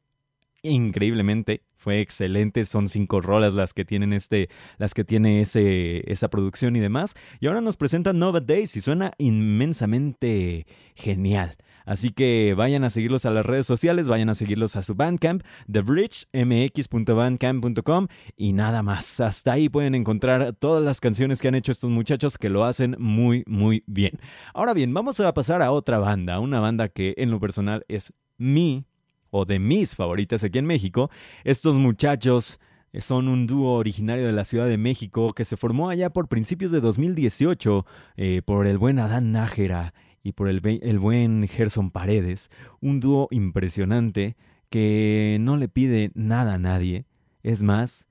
increíblemente 0.61 1.63
fue 1.79 2.01
excelente, 2.01 2.65
son 2.65 2.89
cinco 2.89 3.21
rolas 3.21 3.53
las 3.53 3.73
que 3.73 3.85
tienen 3.85 4.11
este, 4.11 4.49
las 4.77 4.93
que 4.93 5.05
tiene 5.05 5.39
ese, 5.39 6.11
esa 6.11 6.29
producción 6.29 6.75
y 6.75 6.81
demás. 6.81 7.15
Y 7.39 7.47
ahora 7.47 7.61
nos 7.61 7.77
presentan 7.77 8.19
Nova 8.19 8.41
Days 8.41 8.75
y 8.75 8.81
suena 8.81 9.11
inmensamente 9.17 10.67
genial. 10.93 11.55
Así 11.89 12.11
que 12.11 12.53
vayan 12.55 12.83
a 12.83 12.91
seguirlos 12.91 13.25
a 13.25 13.31
las 13.31 13.43
redes 13.43 13.65
sociales, 13.65 14.07
vayan 14.07 14.29
a 14.29 14.35
seguirlos 14.35 14.75
a 14.75 14.83
su 14.83 14.93
Bandcamp, 14.93 15.41
thebridgemx.bandcamp.com 15.71 18.07
y 18.37 18.53
nada 18.53 18.83
más. 18.83 19.19
Hasta 19.19 19.53
ahí 19.53 19.69
pueden 19.69 19.95
encontrar 19.95 20.53
todas 20.53 20.83
las 20.83 21.01
canciones 21.01 21.41
que 21.41 21.47
han 21.47 21.55
hecho 21.55 21.71
estos 21.71 21.89
muchachos 21.89 22.37
que 22.37 22.49
lo 22.49 22.63
hacen 22.63 22.95
muy, 22.99 23.43
muy 23.47 23.83
bien. 23.87 24.19
Ahora 24.53 24.75
bien, 24.75 24.93
vamos 24.93 25.19
a 25.19 25.33
pasar 25.33 25.63
a 25.63 25.71
otra 25.71 25.97
banda, 25.97 26.39
una 26.39 26.59
banda 26.59 26.89
que 26.89 27.15
en 27.17 27.31
lo 27.31 27.39
personal 27.39 27.83
es 27.87 28.13
mi 28.37 28.85
o 29.31 29.45
de 29.45 29.57
mis 29.57 29.95
favoritas 29.95 30.43
aquí 30.43 30.59
en 30.59 30.67
México. 30.67 31.09
Estos 31.43 31.77
muchachos 31.77 32.59
son 32.99 33.27
un 33.27 33.47
dúo 33.47 33.71
originario 33.71 34.27
de 34.27 34.33
la 34.33 34.45
Ciudad 34.45 34.67
de 34.67 34.77
México 34.77 35.33
que 35.33 35.43
se 35.43 35.57
formó 35.57 35.89
allá 35.89 36.11
por 36.11 36.27
principios 36.27 36.71
de 36.71 36.81
2018 36.81 37.83
eh, 38.15 38.43
por 38.45 38.67
el 38.67 38.77
buen 38.77 38.99
Adán 38.99 39.31
Nájera 39.31 39.95
y 40.29 40.31
por 40.31 40.47
el, 40.47 40.61
el 40.83 40.99
buen 40.99 41.47
Gerson 41.47 41.89
Paredes, 41.89 42.51
un 42.81 42.99
dúo 42.99 43.27
impresionante 43.31 44.37
que 44.69 45.37
no 45.41 45.57
le 45.57 45.67
pide 45.67 46.11
nada 46.13 46.53
a 46.53 46.59
nadie, 46.59 47.07
es 47.41 47.63
más, 47.63 48.07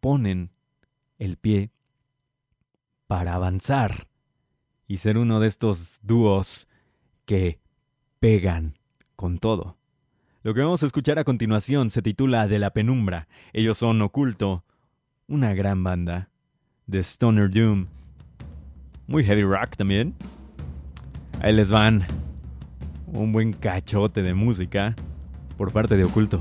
ponen 0.00 0.52
el 1.18 1.36
pie 1.36 1.72
para 3.08 3.34
avanzar 3.34 4.06
y 4.86 4.98
ser 4.98 5.18
uno 5.18 5.40
de 5.40 5.48
estos 5.48 5.98
dúos 6.02 6.68
que 7.24 7.58
pegan 8.20 8.78
con 9.16 9.38
todo. 9.38 9.76
Lo 10.44 10.54
que 10.54 10.60
vamos 10.60 10.84
a 10.84 10.86
escuchar 10.86 11.18
a 11.18 11.24
continuación 11.24 11.90
se 11.90 12.02
titula 12.02 12.46
De 12.46 12.60
la 12.60 12.70
penumbra. 12.70 13.26
Ellos 13.52 13.78
son 13.78 14.00
Oculto, 14.00 14.64
una 15.26 15.54
gran 15.54 15.82
banda 15.82 16.30
de 16.86 17.00
Stoner 17.00 17.50
Doom. 17.50 17.88
Muy 19.08 19.24
heavy 19.24 19.42
rock 19.42 19.74
también. 19.76 20.14
Ahí 21.40 21.52
les 21.52 21.70
van 21.70 22.04
un 23.06 23.32
buen 23.32 23.52
cachote 23.52 24.22
de 24.22 24.34
música 24.34 24.94
por 25.56 25.72
parte 25.72 25.96
de 25.96 26.04
Oculto. 26.04 26.40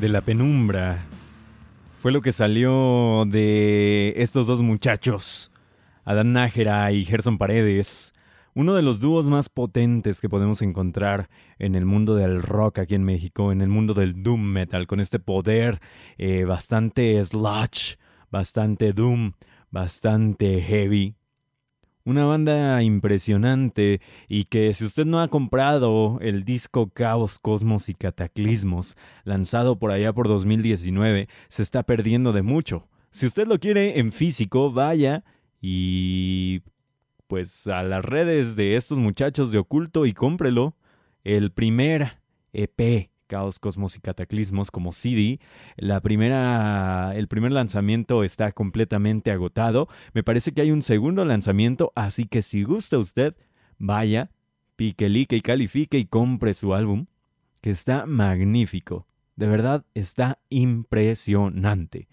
De 0.00 0.08
la 0.08 0.22
penumbra. 0.22 1.04
Fue 2.00 2.10
lo 2.10 2.22
que 2.22 2.32
salió 2.32 3.24
de 3.26 4.14
estos 4.16 4.46
dos 4.46 4.62
muchachos, 4.62 5.52
Adán 6.04 6.32
Nájera 6.32 6.90
y 6.92 7.04
Gerson 7.04 7.36
Paredes, 7.36 8.14
uno 8.54 8.74
de 8.74 8.80
los 8.80 9.00
dúos 9.00 9.26
más 9.26 9.50
potentes 9.50 10.20
que 10.20 10.30
podemos 10.30 10.62
encontrar 10.62 11.28
en 11.58 11.74
el 11.74 11.84
mundo 11.84 12.14
del 12.14 12.42
rock 12.42 12.78
aquí 12.78 12.94
en 12.94 13.04
México, 13.04 13.52
en 13.52 13.60
el 13.60 13.68
mundo 13.68 13.92
del 13.92 14.22
doom 14.22 14.40
metal, 14.40 14.86
con 14.86 15.00
este 15.00 15.18
poder 15.18 15.80
eh, 16.16 16.44
bastante 16.44 17.22
sludge, 17.22 17.98
bastante 18.30 18.94
doom, 18.94 19.32
bastante 19.70 20.62
heavy. 20.62 21.14
Una 22.04 22.24
banda 22.24 22.82
impresionante 22.82 24.00
y 24.26 24.44
que 24.44 24.72
si 24.72 24.84
usted 24.84 25.04
no 25.04 25.20
ha 25.20 25.28
comprado 25.28 26.18
el 26.22 26.44
disco 26.44 26.90
Caos, 26.90 27.38
Cosmos 27.38 27.88
y 27.88 27.94
Cataclismos, 27.94 28.96
lanzado 29.24 29.78
por 29.78 29.90
allá 29.90 30.12
por 30.12 30.26
2019, 30.26 31.28
se 31.48 31.62
está 31.62 31.82
perdiendo 31.82 32.32
de 32.32 32.42
mucho. 32.42 32.88
Si 33.10 33.26
usted 33.26 33.46
lo 33.46 33.58
quiere 33.58 33.98
en 33.98 34.12
físico, 34.12 34.72
vaya 34.72 35.24
y 35.60 36.62
pues 37.26 37.66
a 37.66 37.82
las 37.82 38.04
redes 38.04 38.56
de 38.56 38.76
estos 38.76 38.98
muchachos 38.98 39.52
de 39.52 39.58
oculto 39.58 40.06
y 40.06 40.14
cómprelo. 40.14 40.74
El 41.22 41.52
primer 41.52 42.18
EP 42.52 43.10
Caos, 43.30 43.60
Cosmos 43.60 43.96
y 43.96 44.00
Cataclismos 44.00 44.72
como 44.72 44.90
CD. 44.90 45.38
La 45.76 46.00
primera, 46.00 47.12
el 47.14 47.28
primer 47.28 47.52
lanzamiento 47.52 48.24
está 48.24 48.50
completamente 48.50 49.30
agotado. 49.30 49.88
Me 50.14 50.24
parece 50.24 50.50
que 50.50 50.62
hay 50.62 50.72
un 50.72 50.82
segundo 50.82 51.24
lanzamiento, 51.24 51.92
así 51.94 52.26
que 52.26 52.42
si 52.42 52.64
gusta 52.64 52.98
usted, 52.98 53.36
vaya, 53.78 54.32
pique, 54.74 55.08
like 55.08 55.36
y 55.36 55.42
califique 55.42 55.96
y 55.96 56.06
compre 56.06 56.54
su 56.54 56.74
álbum, 56.74 57.06
que 57.62 57.70
está 57.70 58.04
magnífico. 58.04 59.06
De 59.36 59.46
verdad, 59.46 59.84
está 59.94 60.40
impresionante. 60.48 62.08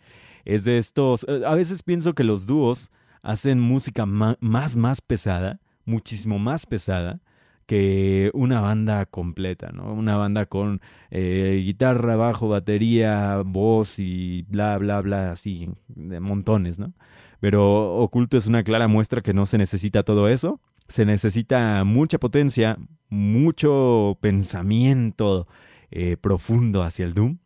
Es 0.46 0.66
de 0.66 0.78
estos... 0.78 1.26
Eh, 1.28 1.42
a 1.48 1.56
veces 1.56 1.82
pienso 1.82 2.14
que 2.14 2.24
los 2.24 2.46
dúos 2.46 2.92
hacen 3.24 3.60
música 3.60 4.06
más, 4.06 4.38
más 4.78 5.02
pesada, 5.02 5.62
muchísimo 5.84 6.38
más 6.38 6.68
pesada, 6.68 7.22
que 7.68 8.32
una 8.34 8.62
banda 8.62 9.06
completa, 9.06 9.72
¿no? 9.72 9.94
Una 9.94 10.16
banda 10.16 10.48
con 10.48 10.82
eh, 11.12 11.62
guitarra, 11.64 12.16
bajo, 12.16 12.48
batería, 12.48 13.44
voz 13.46 14.00
y 14.00 14.44
bla, 14.44 14.78
bla, 14.78 15.02
bla, 15.02 15.32
así, 15.34 15.70
de 15.90 16.20
montones, 16.20 16.80
¿no? 16.80 16.94
Pero 17.40 17.98
Oculto 17.98 18.38
es 18.38 18.48
una 18.48 18.64
clara 18.64 18.88
muestra 18.88 19.22
que 19.22 19.34
no 19.34 19.46
se 19.46 19.58
necesita 19.58 20.04
todo 20.04 20.30
eso. 20.30 20.62
Se 20.88 21.06
necesita 21.06 21.84
mucha 21.84 22.18
potencia, 22.18 22.78
mucho 23.10 24.18
pensamiento 24.22 25.48
eh, 25.92 26.18
profundo 26.18 26.84
hacia 26.84 27.06
el 27.06 27.14
Doom 27.14 27.38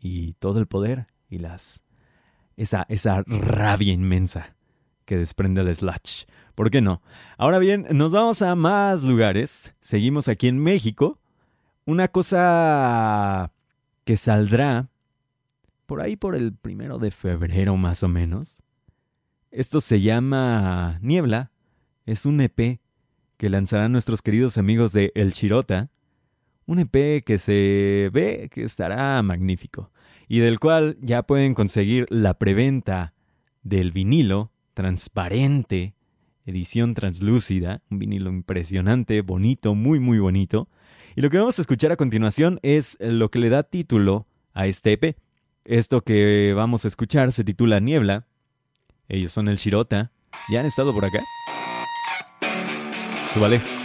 y 0.00 0.34
todo 0.34 0.58
el 0.58 0.66
poder 0.66 1.06
y 1.28 1.38
las 1.38 1.82
esa, 2.56 2.84
esa 2.88 3.22
rabia 3.26 3.92
inmensa 3.92 4.54
que 5.06 5.16
desprende 5.16 5.62
el 5.62 5.74
Sludge. 5.74 6.26
¿Por 6.54 6.70
qué 6.70 6.80
no? 6.80 7.02
Ahora 7.38 7.58
bien, 7.58 7.86
nos 7.92 8.12
vamos 8.12 8.42
a 8.42 8.54
más 8.54 9.02
lugares. 9.02 9.74
Seguimos 9.80 10.28
aquí 10.28 10.48
en 10.48 10.58
México. 10.58 11.18
Una 11.84 12.08
cosa 12.08 13.52
que 14.04 14.16
saldrá 14.16 14.88
por 15.86 16.00
ahí 16.00 16.16
por 16.16 16.34
el 16.34 16.52
primero 16.52 16.98
de 16.98 17.10
febrero 17.10 17.76
más 17.76 18.02
o 18.02 18.08
menos. 18.08 18.62
Esto 19.50 19.80
se 19.80 20.00
llama 20.00 20.98
Niebla. 21.02 21.50
Es 22.06 22.26
un 22.26 22.40
EP 22.40 22.80
que 23.36 23.48
lanzarán 23.48 23.92
nuestros 23.92 24.22
queridos 24.22 24.58
amigos 24.58 24.92
de 24.92 25.12
El 25.14 25.32
Chirota. 25.32 25.90
Un 26.66 26.78
EP 26.78 27.24
que 27.24 27.38
se 27.38 28.10
ve 28.12 28.48
que 28.52 28.62
estará 28.62 29.20
magnífico 29.22 29.90
y 30.28 30.38
del 30.38 30.60
cual 30.60 30.96
ya 31.00 31.24
pueden 31.24 31.54
conseguir 31.54 32.06
la 32.08 32.34
preventa 32.34 33.14
del 33.64 33.90
vinilo 33.90 34.52
transparente 34.74 35.94
edición 36.50 36.94
translúcida, 36.94 37.82
un 37.90 37.98
vinilo 37.98 38.30
impresionante, 38.30 39.22
bonito, 39.22 39.74
muy 39.74 39.98
muy 39.98 40.18
bonito. 40.18 40.68
Y 41.16 41.22
lo 41.22 41.30
que 41.30 41.38
vamos 41.38 41.58
a 41.58 41.62
escuchar 41.62 41.90
a 41.92 41.96
continuación 41.96 42.60
es 42.62 42.96
lo 43.00 43.30
que 43.30 43.38
le 43.38 43.48
da 43.48 43.62
título 43.62 44.26
a 44.52 44.66
este 44.66 44.92
EP. 44.92 45.16
Esto 45.64 46.02
que 46.02 46.52
vamos 46.54 46.84
a 46.84 46.88
escuchar 46.88 47.32
se 47.32 47.44
titula 47.44 47.80
Niebla. 47.80 48.26
Ellos 49.08 49.32
son 49.32 49.48
el 49.48 49.56
Shirota. 49.56 50.12
¿Ya 50.50 50.60
han 50.60 50.66
estado 50.66 50.94
por 50.94 51.04
acá? 51.04 51.20
Súbale. 53.32 53.79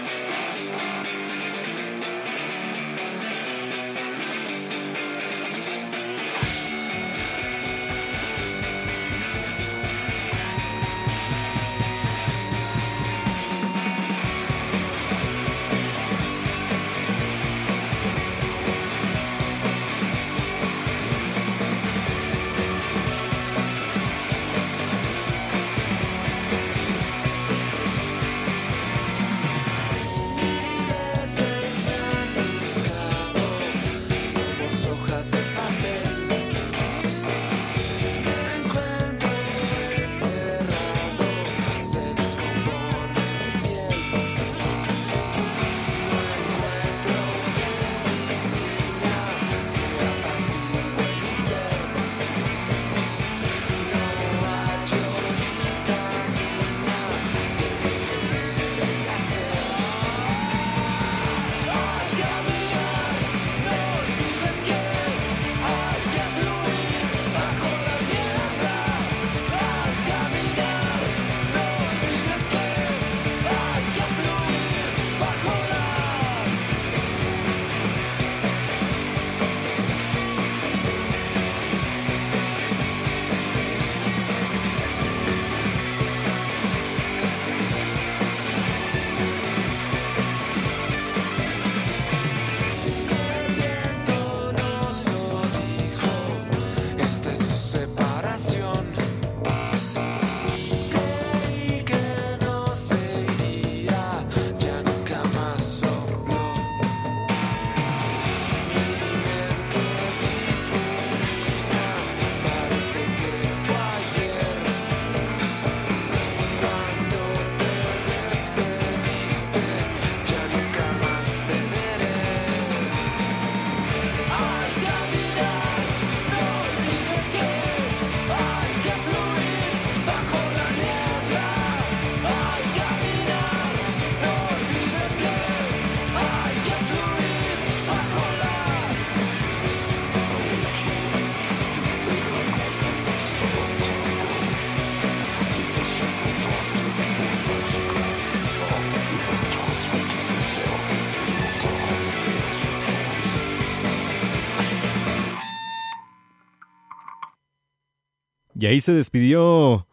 Y 158.66 158.68
ahí 158.68 158.82
se 158.82 158.94
despidió 158.94 159.88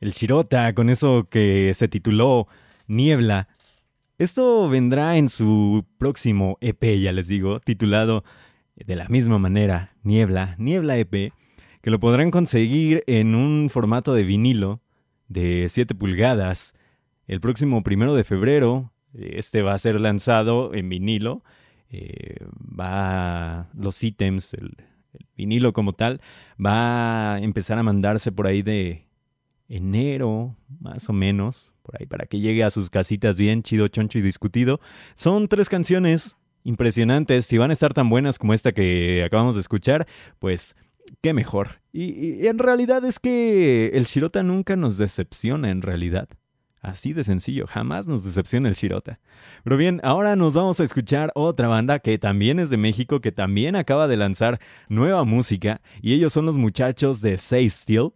el 0.00 0.10
Shirota 0.10 0.74
con 0.74 0.90
eso 0.90 1.28
que 1.30 1.70
se 1.74 1.86
tituló 1.86 2.48
Niebla. 2.88 3.46
Esto 4.18 4.68
vendrá 4.68 5.16
en 5.16 5.28
su 5.28 5.86
próximo 5.96 6.58
EP, 6.60 6.98
ya 6.98 7.12
les 7.12 7.28
digo, 7.28 7.60
titulado 7.60 8.24
de 8.74 8.96
la 8.96 9.06
misma 9.06 9.38
manera, 9.38 9.94
Niebla, 10.02 10.56
Niebla 10.58 10.98
EP, 10.98 11.32
que 11.80 11.90
lo 11.90 12.00
podrán 12.00 12.32
conseguir 12.32 13.04
en 13.06 13.36
un 13.36 13.70
formato 13.70 14.12
de 14.12 14.24
vinilo 14.24 14.80
de 15.28 15.68
7 15.68 15.94
pulgadas 15.94 16.74
el 17.28 17.40
próximo 17.40 17.84
primero 17.84 18.16
de 18.16 18.24
febrero. 18.24 18.92
Este 19.14 19.62
va 19.62 19.74
a 19.74 19.78
ser 19.78 20.00
lanzado 20.00 20.74
en 20.74 20.88
vinilo. 20.88 21.44
Eh, 21.90 22.44
va 22.58 23.68
los 23.72 24.02
ítems, 24.02 24.52
el, 24.54 24.72
el 25.18 25.26
vinilo 25.36 25.72
como 25.72 25.92
tal, 25.92 26.20
va 26.64 27.34
a 27.34 27.40
empezar 27.40 27.78
a 27.78 27.82
mandarse 27.82 28.32
por 28.32 28.46
ahí 28.46 28.62
de 28.62 29.06
enero, 29.68 30.56
más 30.80 31.08
o 31.08 31.12
menos, 31.12 31.72
por 31.82 31.96
ahí, 32.00 32.06
para 32.06 32.26
que 32.26 32.40
llegue 32.40 32.64
a 32.64 32.70
sus 32.70 32.90
casitas 32.90 33.38
bien 33.38 33.62
chido, 33.62 33.88
choncho 33.88 34.18
y 34.18 34.22
discutido. 34.22 34.80
Son 35.14 35.48
tres 35.48 35.68
canciones 35.68 36.36
impresionantes. 36.64 37.46
Si 37.46 37.58
van 37.58 37.70
a 37.70 37.74
estar 37.74 37.94
tan 37.94 38.08
buenas 38.08 38.38
como 38.38 38.54
esta 38.54 38.72
que 38.72 39.24
acabamos 39.24 39.54
de 39.54 39.60
escuchar, 39.60 40.06
pues 40.38 40.76
qué 41.22 41.32
mejor. 41.32 41.80
Y, 41.92 42.42
y 42.42 42.46
en 42.46 42.58
realidad 42.58 43.04
es 43.04 43.18
que 43.18 43.88
el 43.94 44.04
Shirota 44.04 44.42
nunca 44.42 44.76
nos 44.76 44.98
decepciona, 44.98 45.70
en 45.70 45.82
realidad. 45.82 46.28
Así 46.86 47.12
de 47.12 47.24
sencillo, 47.24 47.66
jamás 47.66 48.06
nos 48.06 48.22
decepciona 48.22 48.68
el 48.68 48.76
Shirota. 48.76 49.18
Pero 49.64 49.76
bien, 49.76 50.00
ahora 50.04 50.36
nos 50.36 50.54
vamos 50.54 50.78
a 50.78 50.84
escuchar 50.84 51.32
otra 51.34 51.66
banda 51.66 51.98
que 51.98 52.16
también 52.16 52.60
es 52.60 52.70
de 52.70 52.76
México, 52.76 53.20
que 53.20 53.32
también 53.32 53.74
acaba 53.74 54.06
de 54.06 54.16
lanzar 54.16 54.60
nueva 54.88 55.24
música, 55.24 55.80
y 56.00 56.12
ellos 56.12 56.32
son 56.32 56.46
los 56.46 56.56
muchachos 56.56 57.20
de 57.22 57.38
Say 57.38 57.68
Still. 57.70 58.12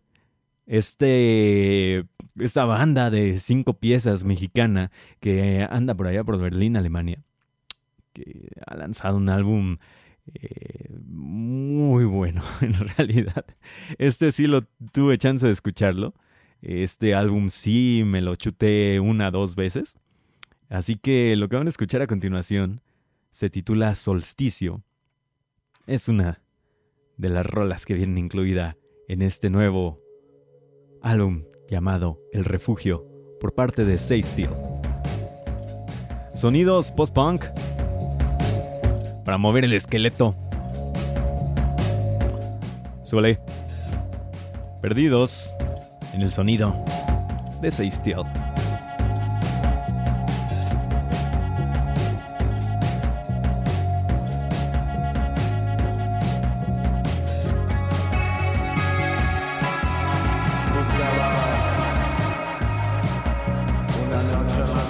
Este, 0.66 2.04
esta 2.38 2.64
banda 2.64 3.10
de 3.10 3.40
cinco 3.40 3.74
piezas 3.74 4.22
mexicana 4.22 4.92
que 5.18 5.66
anda 5.68 5.96
por 5.96 6.06
allá 6.06 6.22
por 6.22 6.38
Berlín, 6.38 6.76
Alemania, 6.76 7.24
que 8.12 8.50
ha 8.64 8.76
lanzado 8.76 9.16
un 9.16 9.30
álbum 9.30 9.78
eh, 10.32 10.94
muy 11.08 12.04
bueno 12.04 12.44
en 12.60 12.74
realidad. 12.74 13.44
Este 13.98 14.30
sí 14.30 14.46
lo 14.46 14.62
tuve 14.92 15.18
chance 15.18 15.44
de 15.44 15.52
escucharlo. 15.52 16.14
Este 16.62 17.14
álbum 17.14 17.48
sí 17.48 18.02
me 18.04 18.20
lo 18.20 18.36
chuté 18.36 19.00
una 19.00 19.30
dos 19.30 19.54
veces. 19.54 19.98
Así 20.68 20.96
que 20.96 21.34
lo 21.36 21.48
que 21.48 21.56
van 21.56 21.66
a 21.66 21.70
escuchar 21.70 22.02
a 22.02 22.06
continuación 22.06 22.82
se 23.30 23.48
titula 23.48 23.94
Solsticio. 23.94 24.82
Es 25.86 26.08
una 26.08 26.42
de 27.16 27.28
las 27.28 27.46
rolas 27.46 27.86
que 27.86 27.94
vienen 27.94 28.18
incluida 28.18 28.76
en 29.08 29.22
este 29.22 29.50
nuevo 29.50 30.00
álbum 31.02 31.44
llamado 31.68 32.20
El 32.32 32.44
Refugio 32.44 33.06
por 33.40 33.54
parte 33.54 33.84
de 33.84 33.98
Say 33.98 34.22
Steel. 34.22 34.50
Sonidos 36.34 36.92
post-punk 36.92 37.44
para 39.24 39.38
mover 39.38 39.64
el 39.64 39.72
esqueleto. 39.72 40.34
Suele. 43.02 43.40
Perdidos 44.80 45.54
en 46.14 46.22
el 46.22 46.32
sonido 46.32 46.74
de 47.60 47.70
Say 47.70 47.90
Steel. 47.90 48.20
Una 64.06 64.22
noche 64.22 64.80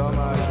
Se 0.00 0.49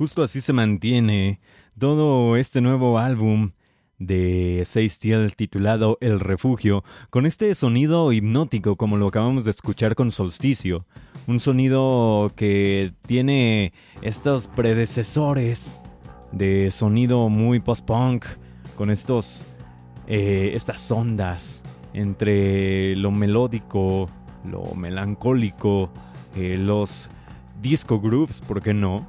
Justo 0.00 0.22
así 0.22 0.40
se 0.40 0.54
mantiene 0.54 1.40
todo 1.78 2.36
este 2.36 2.62
nuevo 2.62 2.98
álbum 2.98 3.50
de 3.98 4.62
Say 4.64 4.88
Steel 4.88 5.36
titulado 5.36 5.98
El 6.00 6.20
Refugio, 6.20 6.84
con 7.10 7.26
este 7.26 7.54
sonido 7.54 8.10
hipnótico 8.10 8.76
como 8.76 8.96
lo 8.96 9.08
acabamos 9.08 9.44
de 9.44 9.50
escuchar 9.50 9.94
con 9.94 10.10
Solsticio, 10.10 10.86
un 11.26 11.38
sonido 11.38 12.32
que 12.34 12.94
tiene 13.06 13.74
estos 14.00 14.48
predecesores 14.48 15.78
de 16.32 16.70
sonido 16.70 17.28
muy 17.28 17.60
post-punk, 17.60 18.24
con 18.76 18.88
estos, 18.88 19.44
eh, 20.06 20.52
estas 20.54 20.90
ondas 20.90 21.62
entre 21.92 22.96
lo 22.96 23.10
melódico, 23.10 24.08
lo 24.50 24.74
melancólico, 24.74 25.90
eh, 26.36 26.56
los 26.58 27.10
disco 27.60 28.00
grooves, 28.00 28.40
¿por 28.40 28.62
qué 28.62 28.72
no? 28.72 29.06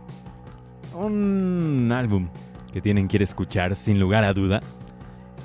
Un 1.02 1.92
álbum 1.92 2.30
que 2.72 2.80
tienen 2.80 3.08
que 3.08 3.18
escuchar 3.18 3.76
sin 3.76 4.00
lugar 4.00 4.24
a 4.24 4.34
duda. 4.34 4.60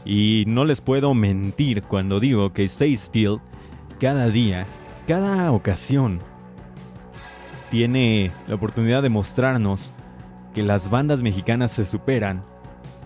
Y 0.05 0.45
no 0.47 0.67
les 0.67 0.83
puedo 0.83 1.15
mentir 1.15 1.83
cuando 1.83 2.21
digo 2.21 2.53
que 2.53 2.65
Stay 2.65 2.95
Still, 2.95 3.39
cada 3.99 4.29
día, 4.29 4.67
cada 5.09 5.51
ocasión, 5.53 6.21
tiene 7.71 8.31
la 8.47 8.57
oportunidad 8.57 9.03
de 9.03 9.09
mostrarnos 9.09 9.95
que 10.55 10.63
las 10.63 10.91
bandas 10.91 11.23
mexicanas 11.23 11.73
se 11.73 11.87
superan 11.87 12.45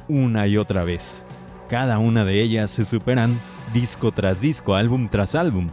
una 0.08 0.48
y 0.48 0.56
otra 0.56 0.82
vez. 0.82 1.24
Cada 1.68 2.00
una 2.00 2.24
de 2.24 2.42
ellas 2.42 2.72
se 2.72 2.84
superan 2.84 3.40
disco 3.72 4.10
tras 4.10 4.40
disco, 4.40 4.74
álbum 4.74 5.08
tras 5.08 5.36
álbum. 5.36 5.70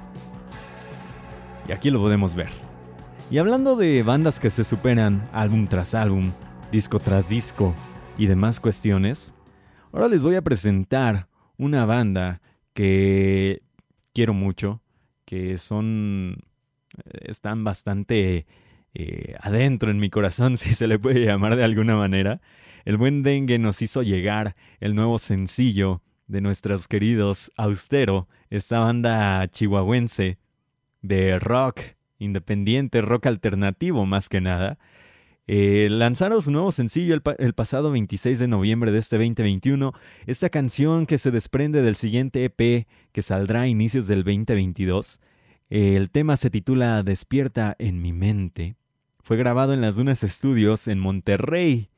Y 1.68 1.72
aquí 1.72 1.90
lo 1.90 2.00
podemos 2.00 2.36
ver. 2.36 2.50
Y 3.32 3.40
hablando 3.40 3.78
de 3.78 4.04
bandas 4.04 4.40
que 4.40 4.52
se 4.52 4.64
superan 4.64 5.28
álbum 5.34 5.66
tras 5.66 5.96
álbum, 5.96 6.32
disco 6.72 7.00
tras 7.00 7.30
disco 7.30 7.74
y 8.18 8.28
demás 8.28 8.60
cuestiones, 8.60 9.34
ahora 9.92 10.08
les 10.08 10.24
voy 10.24 10.36
a 10.36 10.42
presentar 10.42 11.28
una 11.58 11.86
banda 11.86 12.42
que 12.74 13.62
quiero 14.14 14.34
mucho, 14.34 14.82
que 15.26 15.58
son 15.58 16.44
están 17.22 17.64
bastante 17.64 18.46
eh, 18.94 19.36
adentro 19.40 19.92
en 19.92 20.00
mi 20.00 20.10
corazón, 20.10 20.58
si 20.58 20.74
se 20.74 20.88
le 20.88 21.00
puede 21.00 21.26
llamar 21.26 21.56
de 21.56 21.64
alguna 21.64 21.96
manera. 21.96 22.42
El 22.86 22.98
buen 22.98 23.24
Dengue 23.24 23.60
nos 23.60 23.82
hizo 23.82 24.02
llegar 24.02 24.56
el 24.80 24.96
nuevo 24.96 25.20
sencillo 25.20 26.02
de 26.28 26.42
nuestros 26.42 26.88
queridos 26.88 27.52
Austero, 27.56 28.28
esta 28.50 28.80
banda 28.80 29.48
chihuahuense 29.48 30.40
de 31.02 31.40
rock 31.40 31.82
independiente, 32.20 33.02
rock 33.02 33.28
alternativo 33.28 34.06
más 34.06 34.30
que 34.30 34.42
nada. 34.42 34.78
Eh, 35.50 35.88
lanzaron 35.90 36.42
su 36.42 36.52
nuevo 36.52 36.74
sencillo 36.74 37.16
el, 37.16 37.54
pasado 37.54 37.90
26 37.92 38.38
de 38.38 38.50
noviembre 38.50 38.92
de 38.92 39.00
este 39.00 39.16
2021. 39.16 39.94
Esta 40.26 40.50
canción 40.50 41.06
que 41.06 41.18
se 41.18 41.32
desprende 41.32 41.82
del 41.82 41.96
siguiente 41.96 42.44
EP 42.44 42.86
que 43.14 43.22
saldrá 43.22 43.62
a 43.62 43.68
inicios 43.68 44.08
del 44.08 44.24
2022. 44.26 45.22
Eh, 45.70 45.96
el 45.96 46.10
tema 46.12 46.36
se 46.36 46.50
titula 46.50 47.02
Despierta 47.04 47.76
en 47.80 48.02
mi 48.02 48.12
mente. 48.12 48.76
Fue 49.24 49.38
grabado 49.38 49.74
en 49.74 49.82
las 49.82 49.96
Dunas 49.96 50.20
Studios 50.20 50.88
en 50.88 51.00
Monterrey, 51.00 51.90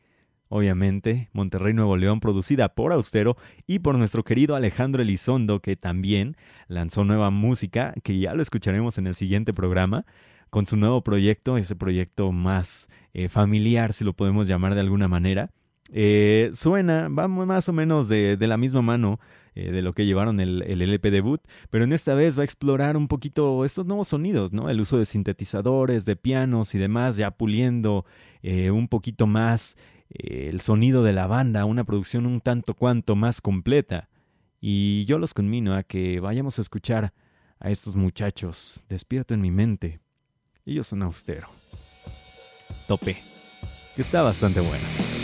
obviamente, 0.47 1.29
Monterrey, 1.33 1.73
Nuevo 1.73 1.97
León, 1.97 2.19
producida 2.19 2.69
por 2.69 2.91
Austero 2.91 3.35
y 3.67 3.79
por 3.79 3.97
nuestro 3.97 4.23
querido 4.23 4.55
Alejandro 4.55 5.01
Elizondo, 5.01 5.59
que 5.59 5.75
también 5.75 6.37
lanzó 6.67 7.03
nueva 7.03 7.29
música, 7.29 7.93
que 8.03 8.17
ya 8.17 8.33
lo 8.33 8.41
escucharemos 8.41 8.97
en 8.97 9.07
el 9.07 9.13
siguiente 9.15 9.53
programa, 9.53 10.05
con 10.49 10.67
su 10.67 10.77
nuevo 10.77 11.03
proyecto, 11.03 11.57
ese 11.57 11.75
proyecto 11.75 12.31
más 12.31 12.89
eh, 13.13 13.29
familiar, 13.29 13.93
si 13.93 14.03
lo 14.03 14.13
podemos 14.13 14.47
llamar 14.47 14.75
de 14.75 14.81
alguna 14.81 15.07
manera. 15.07 15.51
Eh, 15.91 16.51
suena, 16.53 17.09
va 17.09 17.27
más 17.27 17.67
o 17.67 17.73
menos 17.73 18.07
de, 18.09 18.37
la 18.39 18.57
misma 18.57 18.81
mano 18.81 19.19
eh, 19.55 19.71
de 19.71 19.81
lo 19.81 19.93
que 19.93 20.05
llevaron 20.05 20.39
el, 20.39 20.61
el, 20.61 20.83
LP 20.83 21.09
debut, 21.09 21.41
pero 21.71 21.83
en 21.83 21.93
esta 21.93 22.13
vez 22.13 22.37
va 22.37 22.43
a 22.43 22.45
explorar 22.45 22.95
un 22.95 23.07
poquito 23.07 23.65
estos 23.65 23.87
nuevos 23.87 24.09
sonidos, 24.09 24.53
¿no? 24.53 24.69
El 24.69 24.81
uso 24.81 24.99
de 24.99 25.05
sintetizadores, 25.05 26.05
de 26.05 26.15
pianos 26.15 26.75
y 26.75 26.77
demás, 26.77 27.17
ya 27.17 27.31
puliendo 27.31 28.05
un 28.43 28.87
poquito 28.87 29.27
más 29.27 29.75
el 30.09 30.61
sonido 30.61 31.03
de 31.03 31.13
la 31.13 31.27
banda, 31.27 31.65
una 31.65 31.83
producción 31.83 32.25
un 32.25 32.39
tanto 32.39 32.73
cuanto 32.73 33.15
más 33.15 33.41
completa. 33.41 34.09
Y 34.61 35.05
yo 35.05 35.19
los 35.19 35.33
conmino 35.33 35.73
a 35.75 35.83
que 35.83 36.19
vayamos 36.19 36.59
a 36.59 36.61
escuchar 36.61 37.13
a 37.59 37.69
estos 37.69 37.95
muchachos, 37.95 38.85
despierto 38.87 39.33
en 39.33 39.41
mi 39.41 39.51
mente. 39.51 39.99
Ellos 40.69 40.85
son 40.85 41.01
austero. 41.01 41.47
Tope. 42.87 43.17
Que 43.95 44.03
está 44.03 44.21
bastante 44.21 44.59
bueno. 44.59 45.18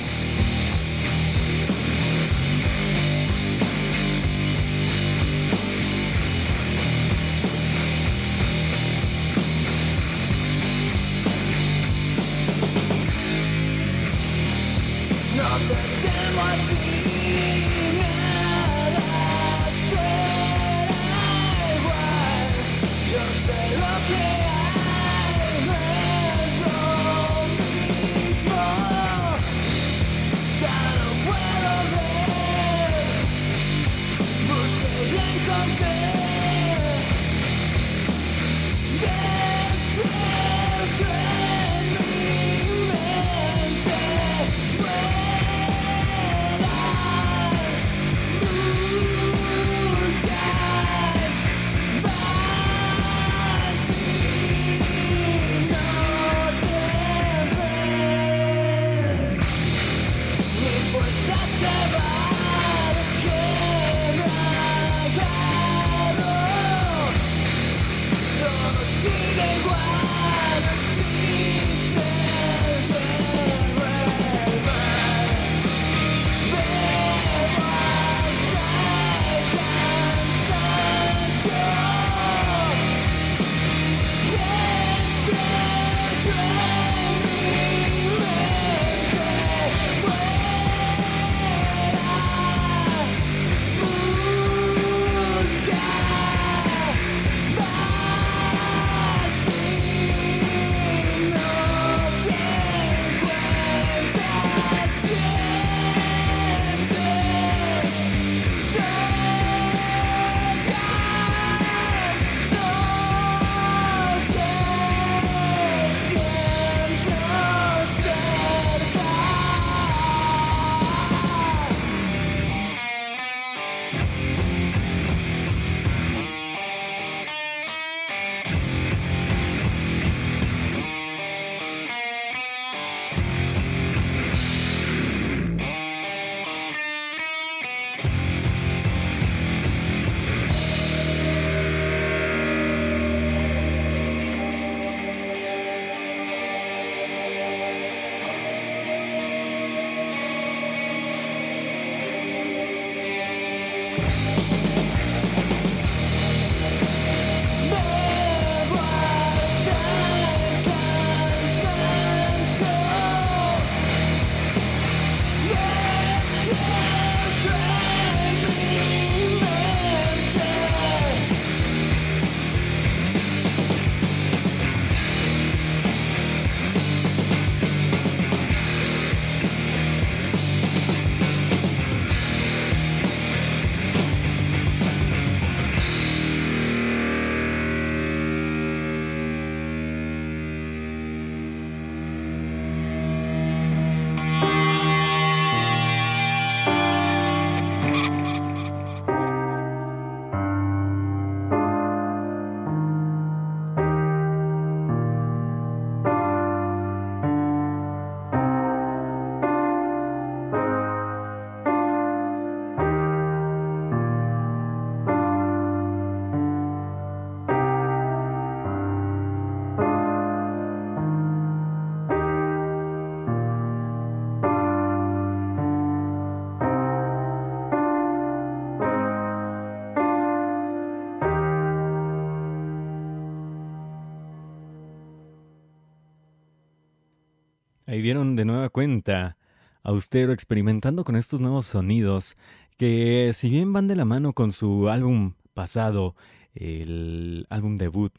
Vieron 238.02 238.36
de 238.36 238.46
nueva 238.46 238.70
cuenta 238.70 239.38
Austero 239.84 240.34
experimentando 240.34 241.04
con 241.04 241.16
estos 241.16 241.42
nuevos 241.42 241.66
sonidos 241.66 242.36
que 242.78 243.32
si 243.34 243.50
bien 243.50 243.72
van 243.72 243.88
de 243.88 243.96
la 243.96 244.06
mano 244.06 244.34
con 244.34 244.52
su 244.52 244.90
álbum 244.90 245.34
pasado, 245.54 246.16
el 246.54 247.48
álbum 247.50 247.78
debut 247.78 248.14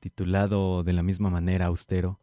titulado 0.00 0.82
de 0.82 0.92
la 0.92 1.02
misma 1.02 1.30
manera 1.30 1.66
Austero, 1.66 2.20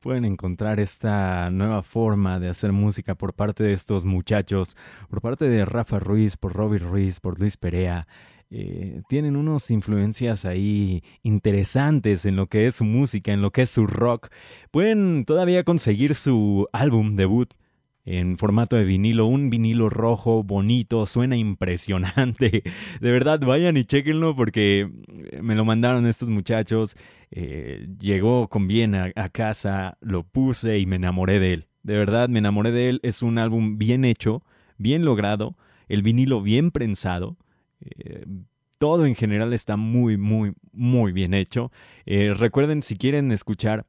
pueden 0.00 0.24
encontrar 0.24 0.80
esta 0.80 1.50
nueva 1.50 1.82
forma 1.82 2.40
de 2.40 2.48
hacer 2.48 2.72
música 2.72 3.14
por 3.14 3.34
parte 3.34 3.62
de 3.62 3.72
estos 3.72 4.04
muchachos, 4.04 4.76
por 5.08 5.20
parte 5.20 5.44
de 5.44 5.64
Rafa 5.64 6.00
Ruiz, 6.00 6.36
por 6.36 6.52
Robbie 6.52 6.80
Ruiz, 6.80 7.20
por 7.20 7.38
Luis 7.38 7.56
Perea. 7.56 8.08
Eh, 8.54 9.00
tienen 9.08 9.36
unas 9.36 9.70
influencias 9.70 10.44
ahí 10.44 11.02
interesantes 11.22 12.26
en 12.26 12.36
lo 12.36 12.48
que 12.48 12.66
es 12.66 12.76
su 12.76 12.84
música, 12.84 13.32
en 13.32 13.40
lo 13.40 13.50
que 13.50 13.62
es 13.62 13.70
su 13.70 13.86
rock. 13.86 14.28
Pueden 14.70 15.24
todavía 15.24 15.64
conseguir 15.64 16.14
su 16.14 16.68
álbum 16.70 17.16
debut 17.16 17.54
en 18.04 18.36
formato 18.36 18.76
de 18.76 18.84
vinilo, 18.84 19.26
un 19.26 19.48
vinilo 19.48 19.88
rojo 19.88 20.42
bonito, 20.42 21.06
suena 21.06 21.36
impresionante. 21.36 22.62
De 23.00 23.10
verdad, 23.10 23.40
vayan 23.40 23.76
y 23.76 23.84
chequenlo 23.84 24.36
porque 24.36 24.90
me 25.40 25.54
lo 25.54 25.64
mandaron 25.64 26.06
estos 26.06 26.28
muchachos. 26.28 26.96
Eh, 27.30 27.88
llegó 28.00 28.48
con 28.48 28.66
bien 28.68 28.94
a, 28.94 29.28
casa, 29.30 29.96
lo 30.00 30.24
puse 30.24 30.78
y 30.78 30.86
me 30.86 30.96
enamoré 30.96 31.40
de 31.40 31.54
él. 31.54 31.68
De 31.82 31.96
verdad, 31.96 32.28
me 32.28 32.40
enamoré 32.40 32.70
de 32.72 32.90
él. 32.90 33.00
Es 33.02 33.22
un 33.22 33.38
álbum 33.38 33.78
bien 33.78 34.04
hecho, 34.04 34.42
bien 34.76 35.04
logrado, 35.04 35.56
el 35.88 36.02
vinilo 36.02 36.42
bien 36.42 36.70
prensado. 36.70 37.36
Eh, 37.98 38.24
todo 38.78 39.06
en 39.06 39.14
general 39.14 39.52
está 39.52 39.76
muy, 39.76 40.16
muy, 40.16 40.54
muy 40.72 41.12
bien 41.12 41.34
hecho. 41.34 41.70
Eh, 42.04 42.34
recuerden, 42.34 42.82
si 42.82 42.96
quieren 42.96 43.30
escuchar 43.30 43.86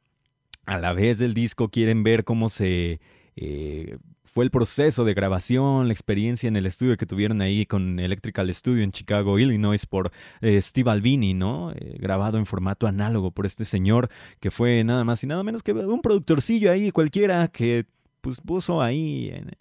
a 0.65 0.77
la 0.77 0.93
vez 0.93 1.17
del 1.17 1.33
disco, 1.33 1.69
quieren 1.69 2.03
ver 2.03 2.23
cómo 2.23 2.49
se 2.49 2.99
eh, 3.35 3.97
fue 4.23 4.45
el 4.45 4.51
proceso 4.51 5.03
de 5.03 5.13
grabación, 5.13 5.87
la 5.87 5.93
experiencia 5.93 6.47
en 6.47 6.55
el 6.55 6.65
estudio 6.65 6.95
que 6.95 7.05
tuvieron 7.05 7.41
ahí 7.41 7.65
con 7.65 7.99
Electrical 7.99 8.53
Studio 8.53 8.83
en 8.83 8.91
Chicago, 8.91 9.39
Illinois, 9.39 9.85
por 9.85 10.11
Steve 10.41 10.89
Albini, 10.89 11.33
¿no? 11.33 11.73
Grabado 11.99 12.37
en 12.37 12.45
formato 12.45 12.87
análogo 12.87 13.31
por 13.31 13.45
este 13.45 13.65
señor 13.65 14.09
que 14.39 14.51
fue 14.51 14.83
nada 14.83 15.03
más 15.03 15.23
y 15.23 15.27
nada 15.27 15.43
menos 15.43 15.63
que 15.63 15.73
un 15.73 16.01
productorcillo 16.01 16.71
ahí 16.71 16.91
cualquiera 16.91 17.47
que 17.47 17.85
pues, 18.21 18.41
puso 18.41 18.81
ahí 18.81 19.29
en, 19.33 19.51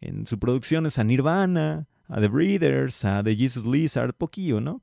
en 0.00 0.26
sus 0.26 0.38
producciones 0.38 0.98
a 0.98 1.04
Nirvana, 1.04 1.86
a 2.08 2.20
The 2.20 2.28
Breeders, 2.28 3.04
a 3.04 3.22
The 3.22 3.34
Jesus 3.34 3.64
Lizard, 3.64 4.14
poquillo, 4.18 4.60
¿no? 4.62 4.80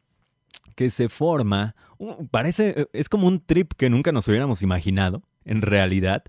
que 0.75 0.89
se 0.89 1.09
forma, 1.09 1.75
parece, 2.31 2.87
es 2.93 3.09
como 3.09 3.27
un 3.27 3.45
trip 3.45 3.73
que 3.73 3.89
nunca 3.89 4.11
nos 4.11 4.27
hubiéramos 4.29 4.61
imaginado, 4.61 5.23
en 5.43 5.61
realidad, 5.61 6.23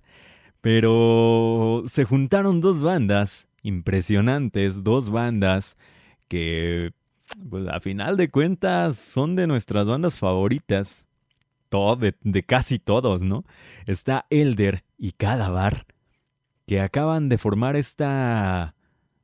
pero 0.61 1.85
se 1.87 2.05
juntaron 2.05 2.61
dos 2.61 2.83
bandas 2.83 3.47
impresionantes, 3.63 4.83
dos 4.83 5.11
bandas 5.11 5.77
que, 6.27 6.93
pues 7.49 7.69
a 7.69 7.81
final 7.81 8.17
de 8.17 8.31
cuentas, 8.31 8.99
son 8.99 9.37
de 9.37 9.47
nuestras 9.47 9.87
bandas 9.87 10.19
favoritas 10.19 11.07
de, 11.71 12.43
casi 12.43 12.79
todos, 12.79 13.23
¿no? 13.23 13.45
Está 13.87 14.27
Elder 14.31 14.85
y 14.99 15.13
Cadavar, 15.13 15.87
que 16.67 16.81
acaban 16.81 17.29
de 17.29 17.39
formar 17.39 17.77
esta 17.77 18.75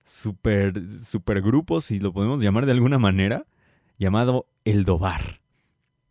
super, 0.04 0.80
super 1.00 1.42
grupo, 1.42 1.80
si 1.80 1.98
lo 1.98 2.12
podemos 2.12 2.40
llamar 2.40 2.66
de 2.66 2.72
alguna 2.72 2.98
manera, 2.98 3.46
llamado 3.98 4.46
Eldobar. 4.64 5.40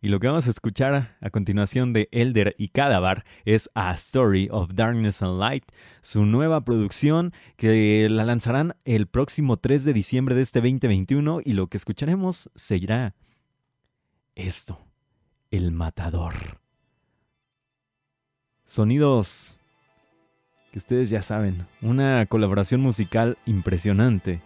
Y 0.00 0.08
lo 0.08 0.20
que 0.20 0.28
vamos 0.28 0.46
a 0.46 0.50
escuchar 0.50 1.16
a 1.20 1.30
continuación 1.30 1.92
de 1.92 2.08
Elder 2.12 2.54
y 2.58 2.68
Cadavar 2.68 3.24
es 3.44 3.70
A 3.74 3.92
Story 3.94 4.48
of 4.50 4.70
Darkness 4.74 5.22
and 5.22 5.40
Light, 5.40 5.64
su 6.02 6.26
nueva 6.26 6.64
producción 6.64 7.32
que 7.56 8.06
la 8.10 8.24
lanzarán 8.24 8.74
el 8.84 9.06
próximo 9.06 9.56
3 9.56 9.84
de 9.84 9.92
diciembre 9.92 10.34
de 10.34 10.42
este 10.42 10.60
2021 10.60 11.40
y 11.44 11.54
lo 11.54 11.68
que 11.68 11.78
escucharemos 11.78 12.50
será 12.54 13.14
esto. 14.34 14.78
El 15.50 15.72
Matador. 15.72 16.60
Sonidos 18.66 19.58
que 20.76 20.78
ustedes 20.78 21.08
ya 21.08 21.22
saben, 21.22 21.66
una 21.80 22.26
colaboración 22.26 22.82
musical 22.82 23.38
impresionante, 23.46 24.42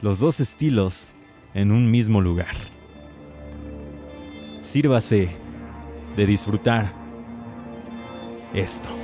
los 0.00 0.20
dos 0.20 0.38
estilos 0.38 1.12
en 1.54 1.72
un 1.72 1.90
mismo 1.90 2.20
lugar. 2.20 2.54
Sírvase 4.62 5.28
de 6.16 6.24
disfrutar 6.24 6.94
esto. 8.54 9.01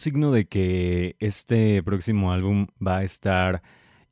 Signo 0.00 0.32
de 0.32 0.46
que 0.46 1.16
este 1.20 1.82
próximo 1.82 2.32
álbum 2.32 2.66
va 2.84 2.98
a 2.98 3.04
estar 3.04 3.62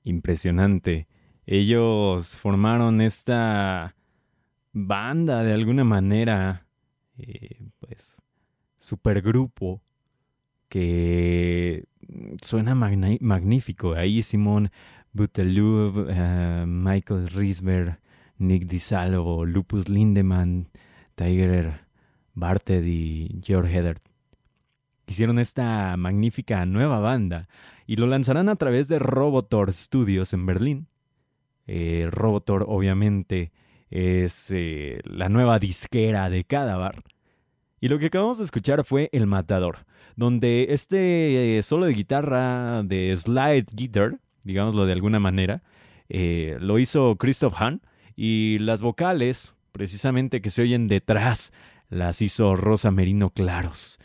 impresionante. 0.04 1.08
Ellos 1.46 2.36
formaron 2.36 3.00
esta 3.00 3.96
banda 4.72 5.42
de 5.42 5.54
alguna 5.54 5.84
manera, 5.84 6.66
eh, 7.16 7.62
pues, 7.80 8.16
supergrupo 8.78 9.82
que 10.68 11.86
suena 12.42 12.74
magnífico. 12.74 13.94
Ahí 13.94 14.22
Simón 14.22 14.70
Butelub, 15.12 16.06
eh, 16.10 16.64
Michael 16.66 17.28
Risberg, 17.28 17.98
Nick 18.36 18.66
DiSalo, 18.66 19.44
Lupus 19.44 19.88
Lindemann, 19.88 20.68
Tiger 21.14 21.80
Barted 22.34 22.84
y 22.84 23.40
George 23.42 23.76
Hedert. 23.76 24.07
Hicieron 25.08 25.38
esta 25.38 25.96
magnífica 25.96 26.66
nueva 26.66 27.00
banda 27.00 27.48
y 27.86 27.96
lo 27.96 28.06
lanzarán 28.06 28.50
a 28.50 28.56
través 28.56 28.88
de 28.88 28.98
Robotor 28.98 29.72
Studios 29.72 30.34
en 30.34 30.44
Berlín. 30.44 30.86
Eh, 31.66 32.08
Robotor 32.10 32.66
obviamente 32.68 33.50
es 33.90 34.50
eh, 34.50 35.00
la 35.04 35.30
nueva 35.30 35.58
disquera 35.58 36.28
de 36.28 36.44
Cadavar. 36.44 37.02
Y 37.80 37.88
lo 37.88 37.98
que 37.98 38.06
acabamos 38.06 38.36
de 38.36 38.44
escuchar 38.44 38.84
fue 38.84 39.08
El 39.12 39.26
Matador, 39.26 39.86
donde 40.14 40.66
este 40.70 41.56
eh, 41.56 41.62
solo 41.62 41.86
de 41.86 41.94
guitarra, 41.94 42.82
de 42.82 43.16
slide 43.16 43.64
guitar, 43.72 44.20
digámoslo 44.44 44.84
de 44.84 44.92
alguna 44.92 45.20
manera, 45.20 45.62
lo 46.10 46.78
hizo 46.78 47.16
Christoph 47.16 47.54
Hahn 47.58 47.80
y 48.14 48.58
las 48.58 48.82
vocales, 48.82 49.56
precisamente 49.72 50.42
que 50.42 50.50
se 50.50 50.62
oyen 50.62 50.86
detrás, 50.86 51.52
las 51.88 52.20
hizo 52.20 52.56
Rosa 52.56 52.90
Merino 52.90 53.30
Claros. 53.30 53.98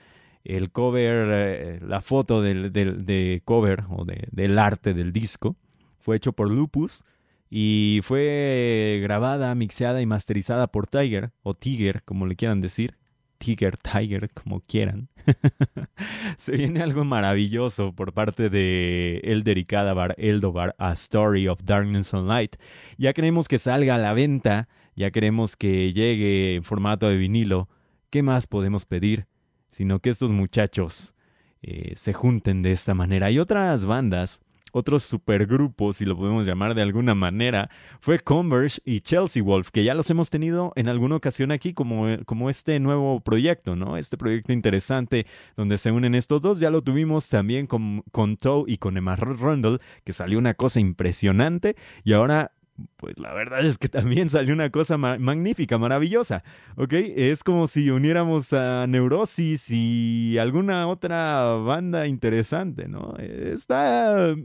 El 0.44 0.72
cover, 0.72 1.28
eh, 1.32 1.80
la 1.86 2.02
foto 2.02 2.42
del, 2.42 2.72
del- 2.74 3.06
de 3.06 3.42
cover 3.46 3.84
o 3.90 4.06
de- 4.06 4.28
del 4.32 4.60
arte 4.60 4.94
del 4.94 5.14
disco 5.14 5.56
fue 6.00 6.18
hecho 6.18 6.34
por 6.34 6.50
Lupus 6.52 7.04
y 7.50 8.02
fue 8.04 9.00
grabada, 9.04 9.54
mixeada 9.56 10.02
y 10.02 10.06
masterizada 10.06 10.68
por 10.68 10.88
Tiger 10.88 11.32
o 11.44 11.54
Tiger, 11.54 12.04
como 12.04 12.26
le 12.26 12.36
quieran 12.36 12.62
decir. 12.62 12.98
Tiger, 13.38 13.78
Tiger, 13.78 14.30
como 14.32 14.62
quieran. 14.62 15.10
Se 16.38 16.56
viene 16.56 16.82
algo 16.82 17.04
maravilloso 17.04 17.94
por 17.94 18.14
parte 18.14 18.50
de 18.50 19.20
Elder 19.24 19.58
y 19.58 19.66
Cadavar, 19.66 20.16
Eldovar, 20.18 20.76
A 20.78 20.94
Story 20.94 21.48
of 21.48 21.60
Darkness 21.64 22.14
and 22.14 22.28
Light. 22.30 22.56
Ya 22.98 23.14
queremos 23.14 23.48
que 23.48 23.60
salga 23.60 23.96
a 23.96 23.98
la 23.98 24.14
venta, 24.14 24.70
ya 24.96 25.12
queremos 25.12 25.56
que 25.58 25.92
llegue 25.94 26.56
en 26.56 26.64
formato 26.64 27.10
de 27.10 27.18
vinilo. 27.18 27.68
¿Qué 28.10 28.24
más 28.24 28.48
podemos 28.48 28.86
pedir? 28.86 29.26
Sino 29.74 30.00
que 30.00 30.10
estos 30.10 30.32
muchachos 30.32 31.14
eh, 31.62 31.94
se 31.96 32.14
junten 32.14 32.62
de 32.62 32.72
esta 32.72 32.94
manera. 32.94 33.30
Y 33.30 33.40
otras 33.40 33.84
bandas 33.84 34.42
otros 34.74 35.04
supergrupos, 35.04 35.98
si 35.98 36.06
lo 36.06 36.18
podemos 36.18 36.48
llamar 36.48 36.74
de 36.74 36.82
alguna 36.82 37.14
manera, 37.14 37.70
fue 38.00 38.18
Converse 38.18 38.82
y 38.84 39.02
Chelsea 39.02 39.44
Wolf, 39.44 39.70
que 39.70 39.84
ya 39.84 39.94
los 39.94 40.10
hemos 40.10 40.32
tenido 40.32 40.74
en 40.76 40.90
alguna 40.90 41.16
ocasión 41.16 41.52
aquí 41.52 41.74
como, 41.74 42.08
como 42.26 42.50
este 42.50 42.80
nuevo 42.80 43.20
proyecto, 43.20 43.76
¿no? 43.76 43.98
Este 43.98 44.18
proyecto 44.18 44.52
interesante 44.52 45.28
donde 45.56 45.78
se 45.78 45.92
unen 45.92 46.16
estos 46.16 46.42
dos. 46.42 46.60
Ya 46.60 46.72
lo 46.72 46.82
tuvimos 46.82 47.30
también 47.30 47.68
con, 47.68 48.04
con 48.12 48.36
Toe 48.36 48.66
y 48.66 48.78
con 48.78 48.98
Emma 48.98 49.16
Rundle, 49.16 49.78
que 50.04 50.12
salió 50.12 50.40
una 50.40 50.56
cosa 50.56 50.80
impresionante. 50.80 51.76
Y 52.04 52.14
ahora 52.14 52.52
pues 52.98 53.20
la 53.20 53.34
verdad 53.34 53.66
es 53.66 53.78
que 53.78 53.88
también 53.88 54.30
salió 54.30 54.54
una 54.54 54.70
cosa 54.70 54.98
ma 54.98 55.18
magnífica, 55.20 55.78
maravillosa, 55.78 56.44
¿ok? 56.76 56.94
Es 56.94 57.44
como 57.44 57.68
si 57.68 57.90
uniéramos 57.90 58.52
a 58.54 58.88
Neurosis 58.88 59.70
y 59.70 60.38
alguna 60.40 60.88
otra 60.88 61.54
banda 61.56 62.08
interesante, 62.08 62.88
¿no? 62.88 63.16
Está... 63.18 64.36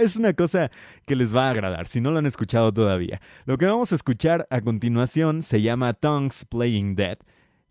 Es 0.00 0.16
una 0.16 0.32
cosa 0.32 0.70
que 1.06 1.14
les 1.14 1.34
va 1.34 1.46
a 1.46 1.50
agradar, 1.50 1.86
si 1.86 2.00
no 2.00 2.10
lo 2.10 2.18
han 2.18 2.26
escuchado 2.26 2.72
todavía. 2.72 3.20
Lo 3.44 3.56
que 3.58 3.66
vamos 3.66 3.92
a 3.92 3.94
escuchar 3.94 4.46
a 4.50 4.60
continuación 4.62 5.42
se 5.42 5.62
llama 5.62 5.92
Tongues 5.92 6.44
Playing 6.46 6.96
Dead. 6.96 7.18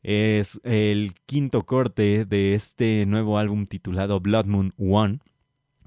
Es 0.02 0.62
el 0.64 1.14
quinto 1.26 1.64
corte 1.66 2.24
de 2.26 2.54
este 2.54 3.06
nuevo 3.06 3.38
álbum 3.38 3.66
titulado 3.66 4.22
Blood 4.22 4.46
Moon 4.46 4.72
One. 4.78 5.20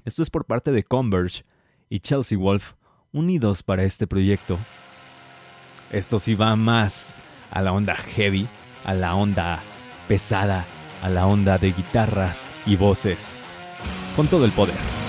Esto 0.05 0.21
es 0.21 0.29
por 0.29 0.45
parte 0.45 0.71
de 0.71 0.83
Converge 0.83 1.45
y 1.89 1.99
Chelsea 1.99 2.37
Wolf 2.37 2.73
unidos 3.13 3.63
para 3.63 3.83
este 3.83 4.07
proyecto. 4.07 4.59
Esto 5.91 6.19
sí 6.19 6.35
va 6.35 6.55
más 6.55 7.15
a 7.51 7.61
la 7.61 7.71
onda 7.71 7.95
heavy, 7.95 8.49
a 8.83 8.93
la 8.93 9.15
onda 9.15 9.61
pesada, 10.07 10.65
a 11.01 11.09
la 11.09 11.27
onda 11.27 11.57
de 11.57 11.71
guitarras 11.71 12.49
y 12.65 12.75
voces, 12.75 13.45
con 14.15 14.27
todo 14.27 14.43
el 14.43 14.51
poder. 14.51 15.02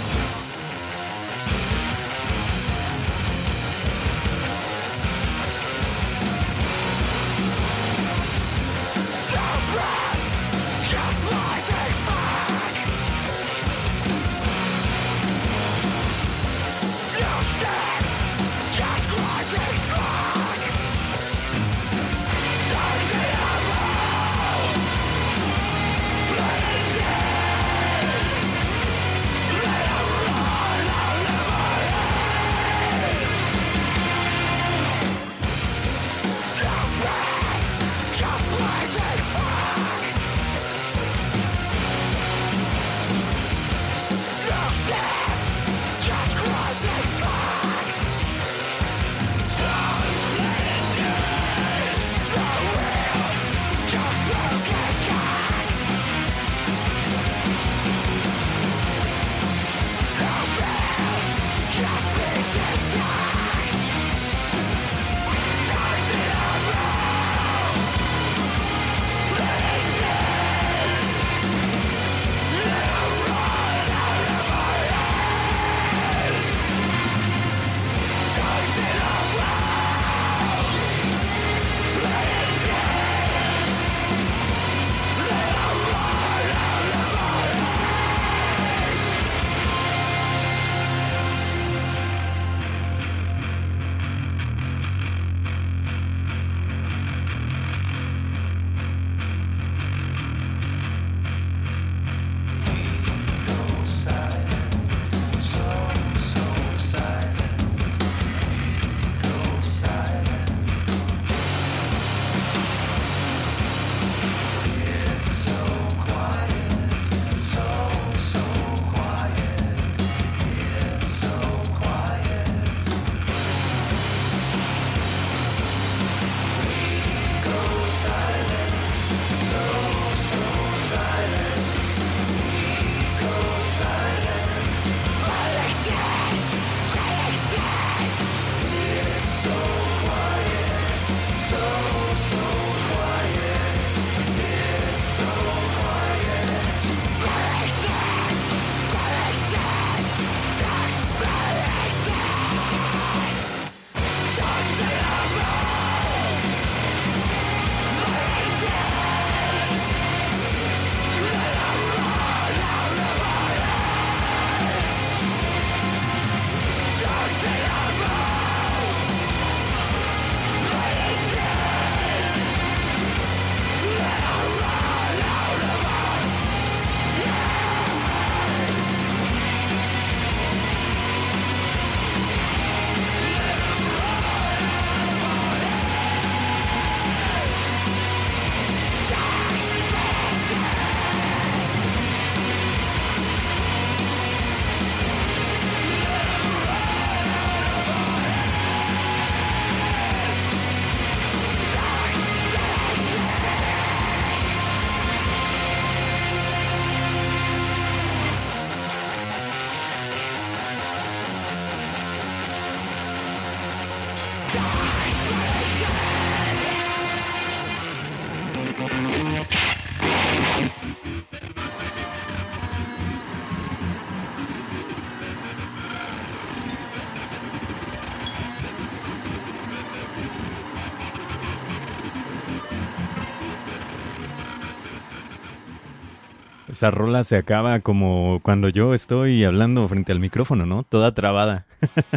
Esa 236.75 236.91
rola 236.91 237.23
se 237.23 237.37
acaba 237.37 237.79
como 237.79 238.41
cuando 238.43 238.69
yo 238.69 238.95
estoy 238.95 239.45
hablando 239.45 239.87
frente 239.87 240.11
al 240.11 240.19
micrófono, 240.19 240.67
¿no? 240.67 240.83
Toda 240.83 241.15
trabada. 241.15 241.67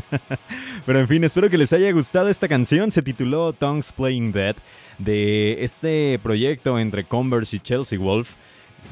Pero 0.87 0.99
en 0.99 1.07
fin, 1.07 1.23
espero 1.23 1.47
que 1.51 1.59
les 1.59 1.73
haya 1.73 1.91
gustado 1.91 2.27
esta 2.27 2.47
canción. 2.47 2.89
Se 2.89 3.03
tituló 3.03 3.53
Tongues 3.53 3.91
Playing 3.91 4.31
Dead 4.31 4.55
de 4.97 5.63
este 5.63 6.19
proyecto 6.23 6.79
entre 6.79 7.03
Converse 7.03 7.57
y 7.57 7.59
Chelsea 7.59 7.99
Wolf 7.99 8.33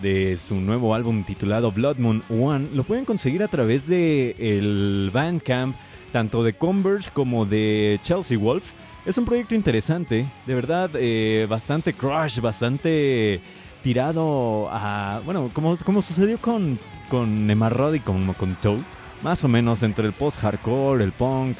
de 0.04 0.38
su 0.38 0.54
nuevo 0.54 0.94
álbum 0.94 1.24
titulado 1.24 1.72
Blood 1.72 1.98
Moon 1.98 2.22
One. 2.30 2.68
Lo 2.76 2.84
pueden 2.84 3.06
conseguir 3.06 3.42
a 3.42 3.48
través 3.48 3.88
de 3.88 4.36
el 4.38 5.10
Bandcamp 5.12 5.76
tanto 6.12 6.44
de 6.44 6.54
Converse 6.54 7.10
como 7.12 7.48
de 7.48 8.00
Chelsea 8.04 8.38
Wolf. 8.38 8.70
Es 9.04 9.18
un 9.18 9.26
proyecto 9.26 9.56
interesante, 9.56 10.28
de 10.46 10.54
verdad, 10.54 10.92
eh, 10.94 11.48
bastante 11.50 11.92
crush, 11.92 12.40
bastante 12.40 13.42
tirado 13.86 14.68
a. 14.72 15.22
Bueno, 15.26 15.52
como, 15.54 15.78
como 15.78 16.02
sucedió 16.02 16.40
con, 16.40 16.80
con 17.08 17.46
Nemarrod 17.46 17.94
y 17.94 18.00
con, 18.00 18.34
con 18.34 18.56
Toe, 18.56 18.80
más 19.22 19.44
o 19.44 19.48
menos 19.48 19.84
entre 19.84 20.08
el 20.08 20.12
post-hardcore, 20.12 21.04
el 21.04 21.12
punk. 21.12 21.56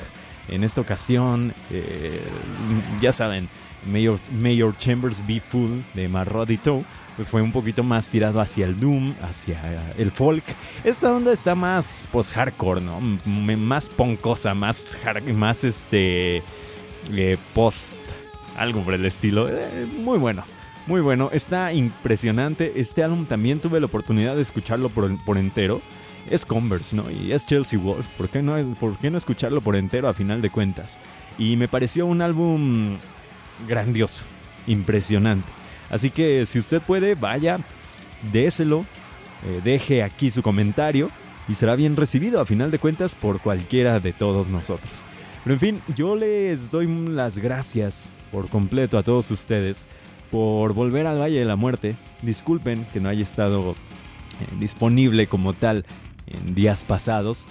En 0.48 0.64
esta 0.64 0.82
ocasión, 0.82 1.54
eh, 1.70 2.20
ya 3.00 3.14
saben, 3.14 3.48
Mayor, 3.86 4.20
Mayor 4.32 4.76
Chambers 4.80 5.26
Be 5.28 5.40
Full 5.40 5.82
de 5.94 6.10
Marrod 6.10 6.50
y 6.50 6.58
Toe 6.58 6.84
pues 7.16 7.30
fue 7.30 7.42
un 7.42 7.52
poquito 7.52 7.84
más 7.84 8.10
tirado 8.10 8.42
hacia 8.42 8.66
el 8.66 8.78
doom, 8.80 9.14
hacia 9.22 9.62
el 9.98 10.12
folk. 10.12 10.44
Esta 10.84 11.14
onda 11.14 11.32
está 11.32 11.54
más 11.54 12.10
post-hardcore, 12.12 12.82
¿no? 12.82 12.98
M 13.26 13.56
más 13.56 13.88
poncosa, 13.88 14.54
más, 14.54 14.98
más 15.34 15.64
este, 15.64 16.42
eh, 17.14 17.38
post, 17.54 17.94
algo 18.58 18.82
por 18.82 18.96
el 18.96 19.06
estilo. 19.06 19.48
Eh, 19.48 19.88
muy 19.98 20.18
bueno, 20.18 20.44
muy 20.88 21.02
bueno. 21.02 21.30
Está 21.32 21.74
impresionante. 21.74 22.74
Este 22.76 23.04
álbum 23.04 23.26
también 23.26 23.60
tuve 23.60 23.80
la 23.80 23.86
oportunidad 23.88 24.36
de 24.36 24.42
escucharlo 24.42 24.90
por, 24.90 25.24
por 25.26 25.38
entero. 25.38 25.82
Es 26.30 26.46
Converse, 26.46 26.96
¿no? 26.96 27.10
Y 27.12 27.32
es 27.32 27.46
Chelsea 27.46 27.80
Wolf. 27.80 28.08
¿Por 28.18 28.30
qué, 28.30 28.42
no, 28.42 28.56
¿Por 28.76 28.98
qué 28.98 29.12
no 29.12 29.18
escucharlo 29.18 29.62
por 29.62 29.76
entero 29.76 30.08
a 30.08 30.14
final 30.14 30.42
de 30.42 30.50
cuentas? 30.50 31.00
Y 31.38 31.56
me 31.56 31.68
pareció 31.68 32.06
un 32.06 32.22
álbum 32.22 32.98
grandioso, 33.68 34.24
impresionante. 34.68 35.48
Así 35.90 36.10
que 36.10 36.46
si 36.46 36.58
usted 36.58 36.82
puede, 36.82 37.16
vaya, 37.16 37.60
déselo, 38.32 38.86
eh, 39.46 39.62
deje 39.64 40.02
aquí 40.02 40.32
su 40.32 40.42
comentario 40.42 41.12
y 41.48 41.54
será 41.54 41.76
bien 41.76 41.96
recibido 41.96 42.42
a 42.42 42.46
final 42.46 42.72
de 42.72 42.80
cuentas 42.80 43.14
por 43.14 43.40
cualquiera 43.40 44.00
de 44.00 44.14
todos 44.14 44.48
nosotros. 44.48 44.92
Pero 45.44 45.54
en 45.54 45.60
fin, 45.60 45.82
yo 45.96 46.16
les 46.16 46.72
doy 46.72 46.88
las 46.88 47.38
gracias 47.38 48.10
por 48.32 48.50
completo 48.50 48.98
a 48.98 49.04
todos 49.04 49.30
ustedes 49.30 49.86
por 50.32 50.74
volver 50.74 51.08
al 51.08 51.20
Valle 51.20 51.40
de 51.40 51.46
la 51.46 51.56
Muerte. 51.56 51.96
Disculpen 52.22 52.86
que 52.94 53.00
no 53.00 53.10
haya 53.10 53.24
estado 53.24 53.72
eh, 53.72 54.56
disponible 54.60 55.28
como 55.28 55.54
tal 55.54 55.86
en 56.28 56.56
días 56.56 56.86
pasados, 56.86 57.46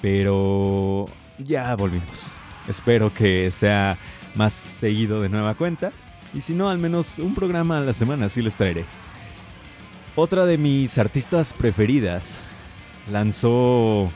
pero 0.00 1.06
ya 1.38 1.74
volvimos. 1.76 2.32
Espero 2.68 3.12
que 3.12 3.50
sea 3.50 3.96
más 4.34 4.52
seguido 4.52 5.20
de 5.22 5.28
nueva 5.28 5.54
cuenta. 5.54 5.92
Y 6.34 6.42
si 6.42 6.52
no, 6.52 6.68
al 6.68 6.78
menos 6.78 7.18
un 7.18 7.34
programa 7.34 7.78
a 7.78 7.80
la 7.80 7.92
semana 7.92 8.28
sí 8.28 8.42
les 8.42 8.54
traeré. 8.54 8.84
Otra 10.14 10.46
de 10.46 10.58
mis 10.58 10.98
artistas 10.98 11.52
preferidas 11.52 12.38
lanzó 13.10 14.10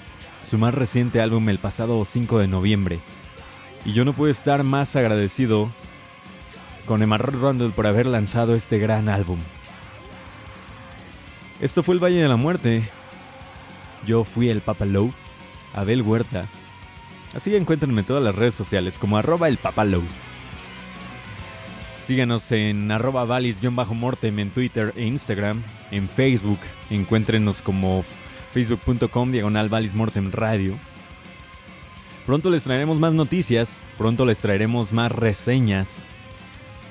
su 0.45 0.59
más 0.59 0.75
reciente 0.75 1.21
álbum 1.21 1.49
el 1.49 1.59
pasado 1.59 2.05
5 2.05 2.39
de 2.41 2.49
noviembre. 2.49 3.01
Y 3.85 3.93
yo 3.93 4.05
no 4.05 4.13
puedo 4.13 4.31
estar 4.31 4.63
más 4.65 4.97
agradecido 4.97 5.71
con 6.87 7.03
Emarrol 7.03 7.41
Rundle 7.41 7.71
por 7.71 7.87
haber 7.87 8.07
lanzado 8.07 8.55
este 8.55 8.79
gran 8.79 9.09
álbum. 9.09 9.39
Esto 11.61 11.83
fue 11.83 11.95
el 11.95 12.03
Valle 12.03 12.21
de 12.21 12.29
la 12.29 12.37
Muerte. 12.37 12.89
Yo 14.07 14.25
fui 14.25 14.49
el 14.49 14.61
Papalow, 14.61 15.13
Abel 15.75 16.03
Huerta. 16.03 16.47
Así 17.35 17.51
que 17.51 17.57
en 17.57 18.05
todas 18.05 18.23
las 18.23 18.35
redes 18.35 18.55
sociales 18.55 18.99
como 18.99 19.17
arroba 19.17 19.49
el 19.49 19.59
Papalow. 19.59 20.03
Síganos 22.03 22.51
en 22.51 22.91
arroba 22.91 23.25
valis-mortem 23.25 24.39
en 24.41 24.51
Twitter 24.51 24.93
e 24.97 25.07
Instagram. 25.07 25.63
En 25.93 26.09
Facebook, 26.09 26.59
encuéntrenos 26.91 27.63
como 27.63 28.05
facebook.com 28.53 29.31
diagonal 29.31 29.71
mortem 29.95 30.33
radio. 30.33 30.77
Pronto 32.27 32.51
les 32.51 32.65
traeremos 32.65 32.99
más 32.99 33.15
noticias, 33.15 33.79
pronto 33.99 34.27
les 34.27 34.39
traeremos 34.41 34.93
más 34.93 35.13
reseñas. 35.13 36.09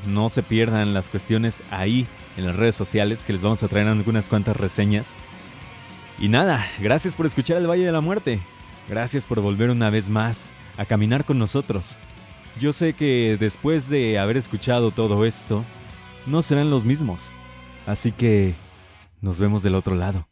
No 0.05 0.29
se 0.29 0.43
pierdan 0.43 0.93
las 0.93 1.09
cuestiones 1.09 1.63
ahí 1.69 2.07
en 2.37 2.45
las 2.45 2.55
redes 2.55 2.75
sociales 2.75 3.23
que 3.23 3.33
les 3.33 3.41
vamos 3.41 3.61
a 3.63 3.67
traer 3.67 3.87
algunas 3.87 4.29
cuantas 4.29 4.57
reseñas. 4.57 5.15
Y 6.19 6.27
nada, 6.27 6.65
gracias 6.79 7.15
por 7.15 7.25
escuchar 7.25 7.57
el 7.57 7.69
Valle 7.69 7.85
de 7.85 7.91
la 7.91 8.01
Muerte. 8.01 8.39
Gracias 8.89 9.25
por 9.25 9.41
volver 9.41 9.69
una 9.69 9.89
vez 9.89 10.09
más 10.09 10.51
a 10.77 10.85
caminar 10.85 11.25
con 11.25 11.39
nosotros. 11.39 11.97
Yo 12.59 12.73
sé 12.73 12.93
que 12.93 13.37
después 13.39 13.89
de 13.89 14.19
haber 14.19 14.37
escuchado 14.37 14.91
todo 14.91 15.25
esto, 15.25 15.63
no 16.25 16.41
serán 16.41 16.69
los 16.69 16.85
mismos. 16.85 17.31
Así 17.85 18.11
que 18.11 18.55
nos 19.21 19.39
vemos 19.39 19.63
del 19.63 19.75
otro 19.75 19.95
lado. 19.95 20.27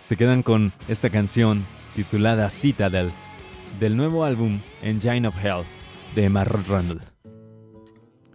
Se 0.00 0.16
quedan 0.16 0.42
con 0.42 0.72
esta 0.88 1.10
canción 1.10 1.64
titulada 1.94 2.50
Citadel 2.50 3.10
del 3.80 3.96
nuevo 3.96 4.24
álbum 4.24 4.60
Engine 4.82 5.26
of 5.26 5.44
Hell 5.44 5.64
de 6.14 6.28
Marrot 6.28 6.66
Randall. 6.66 7.11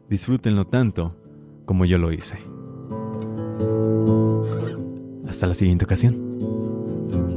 Disfrútenlo 0.10 0.66
tanto 0.66 1.16
como 1.66 1.86
yo 1.86 1.98
lo 1.98 2.12
hice. 2.12 2.38
Hasta 5.28 5.48
la 5.48 5.54
siguiente 5.54 5.86
ocasión. 5.86 7.37